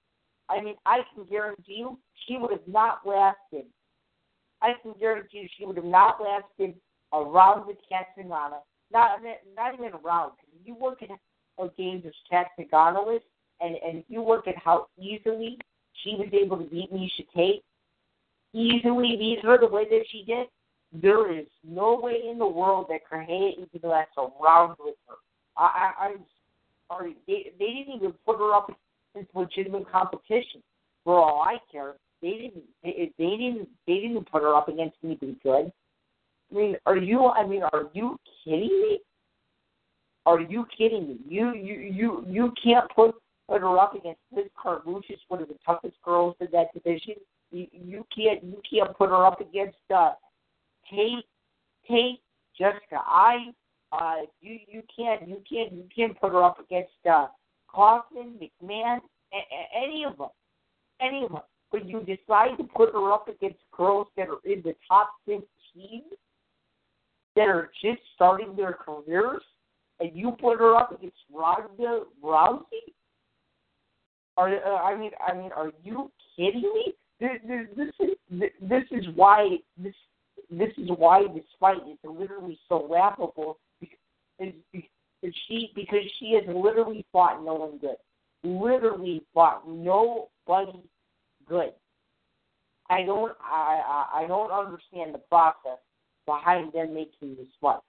I 0.50 0.62
mean, 0.62 0.76
I 0.86 1.00
can 1.13 1.26
guarantee 1.26 1.76
you 1.78 1.98
she 2.28 2.38
would 2.38 2.52
have 2.52 2.67
not 2.67 3.00
lasted. 3.06 3.65
I 4.62 4.74
can 4.82 4.93
guarantee 5.00 5.39
you 5.39 5.48
she 5.58 5.65
would 5.65 5.78
have 5.78 5.86
not 5.86 6.22
lasted 6.22 6.76
around 7.12 7.67
the 7.67 7.76
Cat 7.89 8.08
Zingano. 8.17 8.60
Not 8.91 9.19
not 9.56 9.74
even 9.74 9.91
around. 10.04 10.34
You 10.63 10.76
look 10.80 11.02
at 11.02 11.10
how 11.58 11.72
dangerous 11.78 12.15
Cat 12.30 12.48
Zingano 12.60 13.15
is, 13.15 13.22
and 13.62 13.76
and 13.76 14.04
you 14.08 14.24
look 14.24 14.48
at 14.48 14.58
how 14.58 14.88
easily 15.00 15.58
she 16.04 16.15
was 16.15 16.28
able 16.34 16.58
to 16.58 16.65
beat 16.65 16.91
Miesha 16.93 17.26
Tate, 17.36 17.63
easily 18.53 19.15
beat 19.17 19.39
her 19.43 19.57
the 19.57 19.67
way 19.67 19.85
that 19.89 20.03
she 20.11 20.23
did, 20.23 20.47
there 21.01 21.31
is 21.31 21.47
no 21.67 21.99
way 22.01 22.21
in 22.29 22.37
the 22.37 22.47
world 22.47 22.85
that 22.89 23.05
Correia 23.09 23.51
even 23.57 23.89
last 23.89 24.11
around 24.17 24.75
with 24.79 24.95
her. 25.07 25.15
I, 25.57 25.91
I, 25.99 26.05
I'm 26.05 26.19
sorry. 26.87 27.15
They, 27.27 27.51
they 27.57 27.65
didn't 27.65 27.95
even 27.95 28.13
put 28.25 28.37
her 28.37 28.53
up 28.53 28.69
against 29.15 29.35
legitimate 29.35 29.91
competition. 29.91 30.61
For 31.03 31.17
all 31.17 31.41
I 31.41 31.57
care, 31.71 31.95
they 32.21 32.31
didn't. 32.31 32.63
They, 32.83 33.11
didn't. 33.17 33.67
They 33.87 33.99
didn't 33.99 34.31
put 34.31 34.43
her 34.43 34.55
up 34.55 34.69
against 34.69 34.95
anybody 35.03 35.35
good. 35.43 35.71
I 36.51 36.55
mean, 36.55 36.75
are 36.85 36.97
you? 36.97 37.27
I 37.27 37.45
mean, 37.45 37.63
are 37.63 37.89
you 37.93 38.17
kidding 38.43 38.69
me? 38.69 38.99
Are 40.25 40.39
you 40.39 40.65
kidding 40.77 41.07
me? 41.09 41.17
You 41.27 41.53
you 41.53 41.79
you 41.79 42.25
you 42.27 42.53
can't 42.63 42.89
put 42.95 43.15
put 43.49 43.61
her 43.61 43.77
up 43.77 43.95
against 43.95 44.21
Liz 44.33 44.45
Carmouche, 44.55 45.17
one 45.27 45.41
of 45.41 45.49
the 45.49 45.57
toughest 45.65 45.95
girls 46.03 46.35
in 46.39 46.47
that 46.53 46.73
division. 46.73 47.15
You 47.53 48.05
can't 48.15 48.43
you 48.43 48.61
can't 48.69 48.97
put 48.97 49.09
her 49.09 49.25
up 49.25 49.39
against 49.39 49.77
uh, 49.93 50.13
Tate 50.89 51.23
Tate 51.87 52.19
Jessica 52.57 52.99
I. 53.05 53.51
Uh, 53.91 54.21
you 54.41 54.57
you 54.67 54.81
can't 54.95 55.27
you 55.27 55.41
can't 55.49 55.71
you 55.71 55.85
can't 55.95 56.19
put 56.19 56.31
her 56.31 56.43
up 56.43 56.59
against 56.59 56.91
uh, 57.09 57.27
Kaufman 57.67 58.39
McMann 58.41 58.99
a, 59.31 59.37
a, 59.37 59.83
any 59.83 60.03
of 60.03 60.17
them 60.17 60.29
any 60.99 61.25
of 61.25 61.31
them. 61.31 61.41
But 61.71 61.87
you 61.87 61.99
decide 61.99 62.57
to 62.57 62.63
put 62.63 62.91
her 62.93 63.11
up 63.11 63.27
against 63.27 63.59
girls 63.71 64.07
that 64.17 64.29
are 64.29 64.51
in 64.51 64.61
the 64.63 64.75
top 64.87 65.11
fifteen 65.25 66.03
that 67.35 67.47
are 67.47 67.69
just 67.83 68.01
starting 68.15 68.55
their 68.55 68.73
careers 68.73 69.41
and 69.99 70.11
you 70.13 70.31
put 70.39 70.59
her 70.59 70.75
up 70.75 70.91
against 70.91 71.17
Ronda 71.31 72.03
Rousey? 72.23 72.93
Are 74.37 74.49
uh, 74.49 74.81
I 74.81 74.97
mean 74.97 75.11
I 75.25 75.33
mean 75.35 75.51
are 75.55 75.71
you 75.83 76.11
kidding 76.35 76.61
me? 76.61 76.93
This, 77.19 77.39
this, 77.76 77.88
is 77.99 78.49
this 78.62 78.84
is 78.91 79.06
why 79.15 79.58
this 79.78 79.93
this 80.49 80.71
is 80.78 80.89
why 80.97 81.23
this 81.34 81.45
fight 81.60 81.82
is 81.89 81.97
literally 82.04 82.60
so 82.67 82.88
laughable 82.89 83.60
because, 83.80 84.54
she 85.47 85.71
because 85.76 86.04
she 86.19 86.34
has 86.34 86.43
literally 86.56 87.06
fought 87.12 87.43
no 87.43 87.54
one 87.54 87.78
good, 87.78 87.95
literally 88.43 89.23
fought 89.34 89.67
nobody 89.67 90.80
good. 91.47 91.73
I 92.89 93.04
don't 93.04 93.32
I 93.41 94.06
I 94.13 94.26
don't 94.28 94.52
understand 94.52 95.13
the 95.13 95.19
process 95.30 95.80
behind 96.26 96.73
them 96.73 96.93
making 96.93 97.36
this 97.36 97.47
fight. 97.62 97.80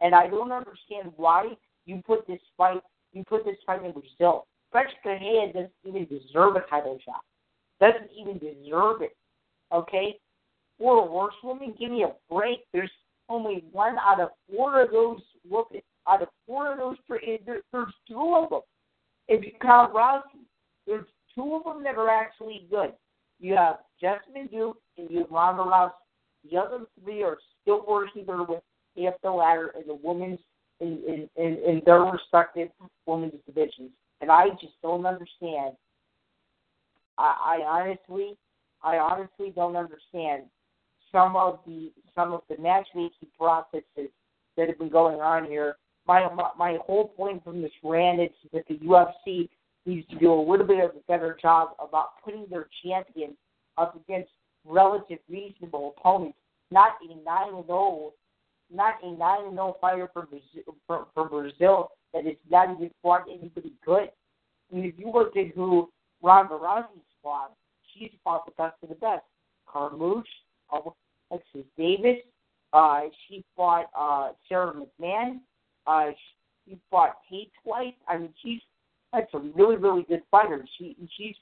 And 0.00 0.14
I 0.14 0.26
don't 0.28 0.52
understand 0.52 1.12
why 1.16 1.56
you 1.86 2.02
put 2.06 2.26
this 2.26 2.40
fight 2.56 2.82
you 3.12 3.24
put 3.24 3.44
this 3.44 3.56
fight 3.66 3.84
in 3.84 3.92
Brazil. 3.92 4.46
French 4.70 4.90
Correia 5.02 5.52
doesn't 5.52 5.72
even 5.84 6.06
deserve 6.06 6.56
a 6.56 6.60
title 6.68 6.98
shot. 7.04 7.22
Doesn't 7.82 8.10
even 8.16 8.38
deserve 8.38 9.02
it. 9.02 9.16
Okay? 9.72 10.16
Or 10.78 11.04
a 11.04 11.08
horsewoman, 11.08 11.74
give 11.76 11.90
me 11.90 12.04
a 12.04 12.12
break. 12.32 12.60
There's 12.72 12.90
only 13.28 13.64
one 13.72 13.96
out 13.98 14.20
of 14.20 14.28
four 14.48 14.82
of 14.82 14.92
those 14.92 15.20
women, 15.50 15.82
out 16.06 16.22
of 16.22 16.28
four 16.46 16.72
of 16.72 16.78
those 16.78 16.96
three 17.08 17.40
there's 17.44 17.62
two 18.08 18.34
of 18.36 18.50
them. 18.50 18.60
If 19.26 19.44
you 19.44 19.50
count 19.60 19.92
Rousey, 19.92 20.44
there's 20.86 21.06
two 21.34 21.56
of 21.56 21.64
them 21.64 21.82
that 21.82 21.96
are 21.96 22.08
actually 22.08 22.68
good. 22.70 22.92
You 23.40 23.56
have 23.56 23.78
Jessamyn 24.00 24.48
Duke 24.48 24.78
and 24.96 25.10
you 25.10 25.20
have 25.20 25.30
Ronda 25.30 25.64
Rousey. 25.64 25.90
The 26.48 26.58
other 26.58 26.84
three 27.02 27.24
are 27.24 27.38
still 27.62 27.84
working 27.88 28.26
their 28.26 28.44
way 28.44 29.06
up 29.08 29.16
the 29.24 29.30
ladder 29.30 29.72
in 29.80 29.88
the 29.88 29.98
women's 30.00 30.38
in, 30.78 31.00
in, 31.08 31.28
in, 31.36 31.58
in 31.64 31.82
their 31.84 32.02
respective 32.02 32.68
women's 33.06 33.34
divisions. 33.44 33.90
And 34.20 34.30
I 34.30 34.50
just 34.60 34.74
don't 34.82 35.04
understand. 35.04 35.74
I, 37.18 37.60
I 37.60 37.64
honestly 37.64 38.36
I 38.82 38.96
honestly 38.96 39.52
don't 39.54 39.76
understand 39.76 40.44
some 41.10 41.36
of 41.36 41.60
the 41.66 41.92
some 42.14 42.32
of 42.32 42.42
the 42.48 42.56
matchmaking 42.58 43.28
processes 43.38 44.10
that 44.56 44.68
have 44.68 44.78
been 44.78 44.90
going 44.90 45.20
on 45.20 45.44
here. 45.44 45.76
My 46.06 46.28
my, 46.58 46.78
whole 46.84 47.08
point 47.08 47.44
from 47.44 47.62
this 47.62 47.70
rant 47.84 48.20
is 48.20 48.30
that 48.52 48.66
the 48.68 48.74
UFC 48.78 49.48
needs 49.86 50.06
to 50.08 50.18
do 50.18 50.32
a 50.32 50.42
little 50.50 50.66
bit 50.66 50.82
of 50.82 50.90
a 50.90 51.00
better 51.06 51.38
job 51.40 51.70
about 51.78 52.22
putting 52.24 52.46
their 52.50 52.68
champions 52.84 53.36
up 53.78 53.94
against 53.96 54.30
relative 54.64 55.18
reasonable 55.28 55.94
opponents, 55.96 56.38
not 56.70 56.92
a 57.02 57.14
nine 57.24 57.54
and 57.54 57.66
zero 57.66 58.12
not 58.72 58.94
a 59.02 59.12
nine 59.12 59.46
and 59.46 59.54
zero 59.54 59.76
fighter 59.80 60.08
for 60.12 60.26
Brazil, 60.26 60.74
for, 60.86 61.06
for 61.14 61.28
Brazil 61.28 61.90
that 62.12 62.26
is 62.26 62.36
not 62.50 62.70
even 62.74 62.90
fought 63.02 63.24
anybody 63.30 63.72
good. 63.84 64.10
I 64.70 64.74
mean, 64.74 64.84
if 64.86 64.94
you 64.98 65.10
look 65.12 65.36
at 65.36 65.54
who 65.54 65.90
Ronda 66.22 66.54
Rousey 66.54 67.02
fought, 67.22 67.52
she's 67.92 68.10
fought 68.22 68.46
the 68.46 68.52
best 68.52 68.76
of 68.82 68.88
the 68.88 68.94
best. 68.96 69.24
Carmouche, 69.66 70.24
Alexis 70.72 71.66
Davis, 71.76 72.18
uh, 72.72 73.02
she 73.26 73.44
fought 73.56 73.86
uh, 73.98 74.32
Sarah 74.48 74.72
McMann. 74.72 75.40
Uh, 75.86 76.10
she 76.64 76.78
fought 76.90 77.16
Tate 77.30 77.52
twice. 77.62 77.94
I 78.08 78.18
mean, 78.18 78.32
she's 78.42 78.60
that's 79.12 79.32
a 79.34 79.38
really, 79.38 79.76
really 79.76 80.04
good 80.04 80.22
fighter. 80.30 80.64
She 80.78 80.96
she's 81.16 81.34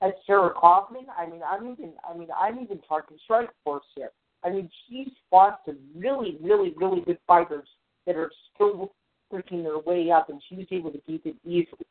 that's 0.00 0.16
Sarah 0.26 0.52
Kaufman. 0.54 1.06
I 1.18 1.26
mean, 1.26 1.40
I'm 1.48 1.72
even 1.72 1.92
I 2.08 2.16
mean 2.16 2.28
I'm 2.38 2.58
even 2.60 2.80
talking 2.88 3.16
strike 3.24 3.50
force 3.64 3.84
here. 3.96 4.10
I 4.44 4.50
mean, 4.50 4.70
she's 4.88 5.08
fought 5.30 5.60
some 5.66 5.78
really, 5.96 6.38
really, 6.40 6.72
really 6.76 7.00
good 7.00 7.18
fighters 7.26 7.66
that 8.06 8.16
are 8.16 8.30
still 8.54 8.92
working 9.30 9.64
their 9.64 9.78
way 9.78 10.10
up, 10.10 10.28
and 10.28 10.40
she 10.48 10.54
was 10.54 10.66
able 10.70 10.92
to 10.92 11.00
keep 11.00 11.26
it 11.26 11.34
easily. 11.44 11.86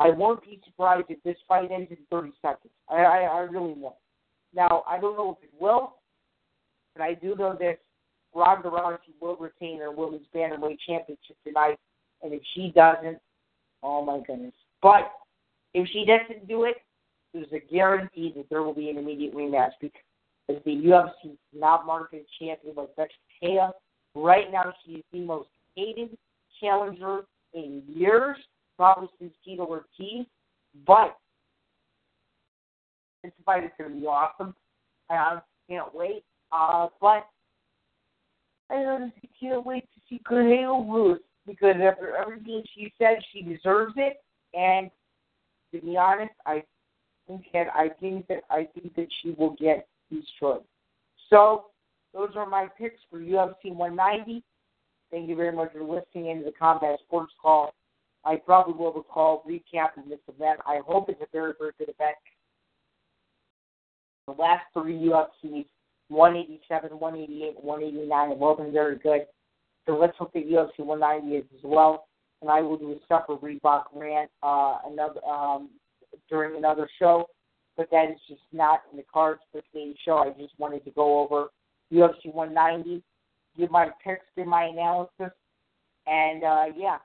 I 0.00 0.08
won't 0.10 0.42
be 0.42 0.58
surprised 0.64 1.06
if 1.10 1.22
this 1.22 1.36
fight 1.46 1.70
ends 1.70 1.90
in 1.90 1.98
30 2.10 2.32
seconds. 2.40 2.72
I, 2.88 3.02
I, 3.02 3.18
I 3.24 3.38
really 3.40 3.74
won't. 3.74 3.94
Now, 4.54 4.82
I 4.88 4.98
don't 4.98 5.16
know 5.16 5.38
if 5.38 5.44
it 5.44 5.50
will, 5.60 5.96
but 6.96 7.02
I 7.02 7.14
do 7.14 7.36
know 7.36 7.54
this. 7.58 7.76
Ronda 8.34 8.70
Rousey 8.70 9.12
will 9.20 9.36
retain 9.36 9.80
her 9.80 9.90
women's 9.90 10.26
bantamweight 10.34 10.78
championship 10.86 11.36
tonight, 11.44 11.78
and 12.22 12.32
if 12.32 12.40
she 12.54 12.72
doesn't, 12.74 13.18
oh 13.82 14.04
my 14.04 14.20
goodness. 14.26 14.54
But 14.80 15.12
if 15.74 15.86
she 15.92 16.06
doesn't 16.06 16.48
do 16.48 16.64
it, 16.64 16.76
there's 17.34 17.52
a 17.52 17.72
guarantee 17.72 18.32
that 18.36 18.48
there 18.48 18.62
will 18.62 18.74
be 18.74 18.88
an 18.88 18.96
immediate 18.96 19.34
rematch 19.34 19.72
because 19.80 20.00
is 20.50 20.62
the 20.64 20.70
UFC 20.70 21.36
not 21.54 21.86
marketed 21.86 22.26
champion 22.38 22.74
like 22.76 22.94
Becky 22.96 23.14
Taya. 23.42 23.70
Right 24.14 24.50
now, 24.50 24.72
she 24.84 24.92
is 24.94 25.04
the 25.12 25.20
most 25.20 25.48
hated 25.76 26.16
challenger 26.60 27.20
in 27.54 27.82
years, 27.86 28.36
probably 28.80 29.10
since 29.18 29.34
Tito 29.44 29.66
Ortiz. 29.66 30.24
But 30.86 31.14
this 33.22 33.32
fight 33.44 33.64
is 33.64 33.70
going 33.76 33.92
to 33.92 34.00
be 34.00 34.06
awesome. 34.06 34.54
I 35.10 35.16
honestly 35.16 35.44
can't 35.68 35.94
wait. 35.94 36.24
Uh, 36.50 36.86
but 36.98 37.26
I 38.70 38.76
honestly 38.76 39.28
can't 39.38 39.66
wait 39.66 39.82
to 39.82 40.00
see 40.08 40.18
Correia 40.24 40.72
lose 40.72 41.20
because 41.46 41.74
after 41.74 42.16
everything 42.16 42.62
she 42.74 42.90
said, 42.96 43.18
she 43.30 43.42
deserves 43.42 43.92
it. 43.96 44.22
And 44.54 44.90
to 45.74 45.80
be 45.82 45.98
honest, 45.98 46.32
I 46.46 46.62
think 47.28 47.44
that 47.52 47.66
I 47.74 47.90
think 48.00 48.28
that 48.28 48.44
I 48.48 48.66
think 48.74 48.94
that 48.96 49.08
she 49.20 49.32
will 49.32 49.56
get 49.60 49.86
destroyed. 50.10 50.62
So 51.28 51.66
those 52.14 52.30
are 52.34 52.46
my 52.46 52.66
picks 52.78 53.00
for 53.10 53.18
UFC 53.18 53.74
190. 53.74 54.42
Thank 55.10 55.28
you 55.28 55.36
very 55.36 55.54
much 55.54 55.72
for 55.72 55.82
listening 55.82 56.30
in 56.30 56.38
to 56.38 56.44
the 56.44 56.52
Combat 56.52 56.98
Sports 57.06 57.34
Call. 57.42 57.74
I 58.24 58.36
probably 58.36 58.74
will 58.74 58.92
recall 58.92 59.42
recapping 59.48 60.08
this 60.08 60.18
event. 60.28 60.60
I 60.66 60.80
hope 60.86 61.08
it's 61.08 61.22
a 61.22 61.26
very, 61.32 61.52
very 61.58 61.72
good 61.78 61.88
event. 61.88 62.16
The 64.26 64.32
last 64.32 64.64
three 64.74 64.94
UFCs, 64.94 65.66
187, 66.08 66.98
188, 66.98 67.64
189, 67.64 68.30
have 68.30 68.42
all 68.42 68.56
been 68.56 68.72
very 68.72 68.98
good. 68.98 69.22
So 69.86 69.96
let's 69.96 70.16
hope 70.18 70.32
that 70.34 70.48
UFC 70.48 70.84
190 70.84 71.36
is 71.36 71.44
as 71.56 71.64
well. 71.64 72.06
And 72.42 72.50
I 72.50 72.60
will 72.60 72.76
do 72.76 72.92
a 72.92 72.96
separate 73.08 73.42
Reebok 73.42 73.84
rant 73.94 74.30
uh, 74.42 74.78
another 74.86 75.24
um, 75.24 75.70
during 76.28 76.56
another 76.56 76.88
show 76.98 77.26
but 77.80 77.90
that 77.90 78.10
is 78.10 78.18
just 78.28 78.42
not 78.52 78.82
in 78.90 78.98
the 78.98 79.04
cards 79.10 79.40
for 79.50 79.62
today's 79.72 79.96
show. 80.04 80.18
I 80.18 80.38
just 80.38 80.52
wanted 80.58 80.84
to 80.84 80.90
go 80.90 81.20
over 81.20 81.46
UFC 81.90 82.30
190, 82.30 83.02
give 83.56 83.70
my 83.70 83.88
picks, 84.04 84.26
give 84.36 84.46
my 84.46 84.64
analysis, 84.64 85.34
and 86.06 86.44
uh, 86.44 86.64
yeah, 86.76 86.98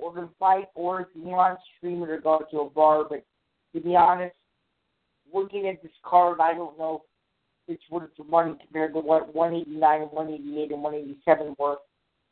we're 0.00 0.14
gonna 0.14 0.28
fight, 0.38 0.68
or 0.74 1.02
if 1.02 1.08
you 1.14 1.22
want, 1.22 1.58
to 1.58 1.64
stream 1.76 2.02
it 2.02 2.10
or 2.10 2.20
go 2.20 2.42
to 2.50 2.60
a 2.60 2.70
bar. 2.70 3.04
But 3.08 3.24
to 3.74 3.80
be 3.80 3.96
honest, 3.96 4.34
looking 5.32 5.68
at 5.68 5.82
this 5.82 5.92
card, 6.02 6.40
I 6.40 6.54
don't 6.54 6.78
know 6.78 7.02
if 7.66 7.74
it's 7.74 7.90
worth 7.90 8.10
the 8.16 8.24
money 8.24 8.56
compared 8.60 8.94
to 8.94 9.00
what 9.00 9.34
189 9.34 10.02
and 10.02 10.10
188 10.12 10.72
and 10.72 10.82
187 10.82 11.56
were. 11.58 11.76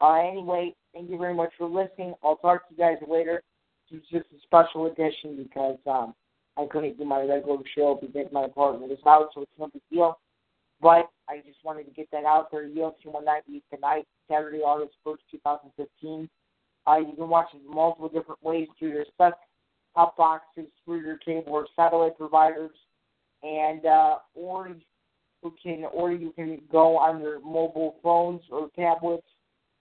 Uh, 0.01 0.14
anyway, 0.14 0.75
thank 0.92 1.09
you 1.09 1.18
very 1.18 1.35
much 1.35 1.53
for 1.57 1.66
listening. 1.68 2.14
I'll 2.22 2.37
talk 2.37 2.68
to 2.68 2.75
you 2.75 2.79
guys 2.79 2.96
later. 3.09 3.42
Is 3.90 4.01
just 4.11 4.25
a 4.33 4.40
special 4.44 4.87
edition 4.87 5.37
because 5.37 5.77
um, 5.87 6.14
I 6.57 6.64
couldn't 6.64 6.96
do 6.96 7.05
my 7.05 7.20
regular 7.20 7.59
show 7.77 7.98
because 8.01 8.33
my 8.33 8.44
apartment 8.44 8.88
was 8.88 8.98
out, 9.07 9.29
so 9.35 9.42
it's 9.42 9.53
no 9.59 9.66
big 9.66 9.83
deal. 9.90 10.18
But 10.81 11.11
I 11.29 11.42
just 11.44 11.59
wanted 11.62 11.85
to 11.85 11.90
get 11.90 12.11
that 12.11 12.25
out 12.25 12.51
there. 12.51 12.64
UFC 12.64 13.05
190 13.05 13.62
tonight, 13.70 14.07
Saturday, 14.31 14.61
August 14.61 14.94
1st, 15.07 15.18
2015. 15.31 16.31
Uh, 16.87 16.97
you 16.97 17.14
can 17.14 17.29
watch 17.29 17.49
it 17.55 17.61
multiple 17.68 18.09
different 18.09 18.42
ways 18.42 18.68
through 18.79 18.90
your 18.90 19.05
set 19.18 19.35
top 19.95 20.16
boxes, 20.16 20.66
through 20.85 21.01
your 21.01 21.18
cable 21.18 21.53
or 21.53 21.66
satellite 21.77 22.16
providers, 22.16 22.71
and 23.42 23.87
uh, 23.87 24.16
or 24.35 24.68
you 24.68 25.53
can, 25.62 25.85
or 25.92 26.12
you 26.12 26.33
can 26.33 26.61
go 26.71 26.97
on 26.97 27.21
your 27.21 27.40
mobile 27.40 27.97
phones 28.03 28.42
or 28.51 28.68
tablets 28.77 29.27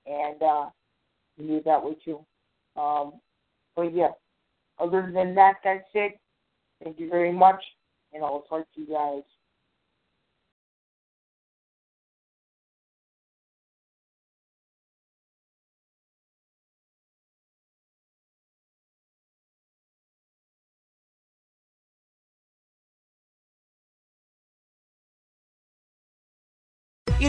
and 0.05 0.41
uh, 0.41 0.65
you 1.37 1.47
do 1.47 1.61
that 1.65 1.83
with 1.83 1.97
you. 2.05 2.25
Um, 2.75 3.13
but 3.75 3.93
yeah, 3.93 4.11
other 4.79 5.11
than 5.13 5.35
that, 5.35 5.55
that's 5.63 5.87
it. 5.93 6.19
Thank 6.83 6.99
you 6.99 7.09
very 7.09 7.31
much, 7.31 7.63
and 8.13 8.23
I'll 8.23 8.45
talk 8.49 8.65
to 8.75 8.81
you 8.81 8.87
guys. 8.87 9.23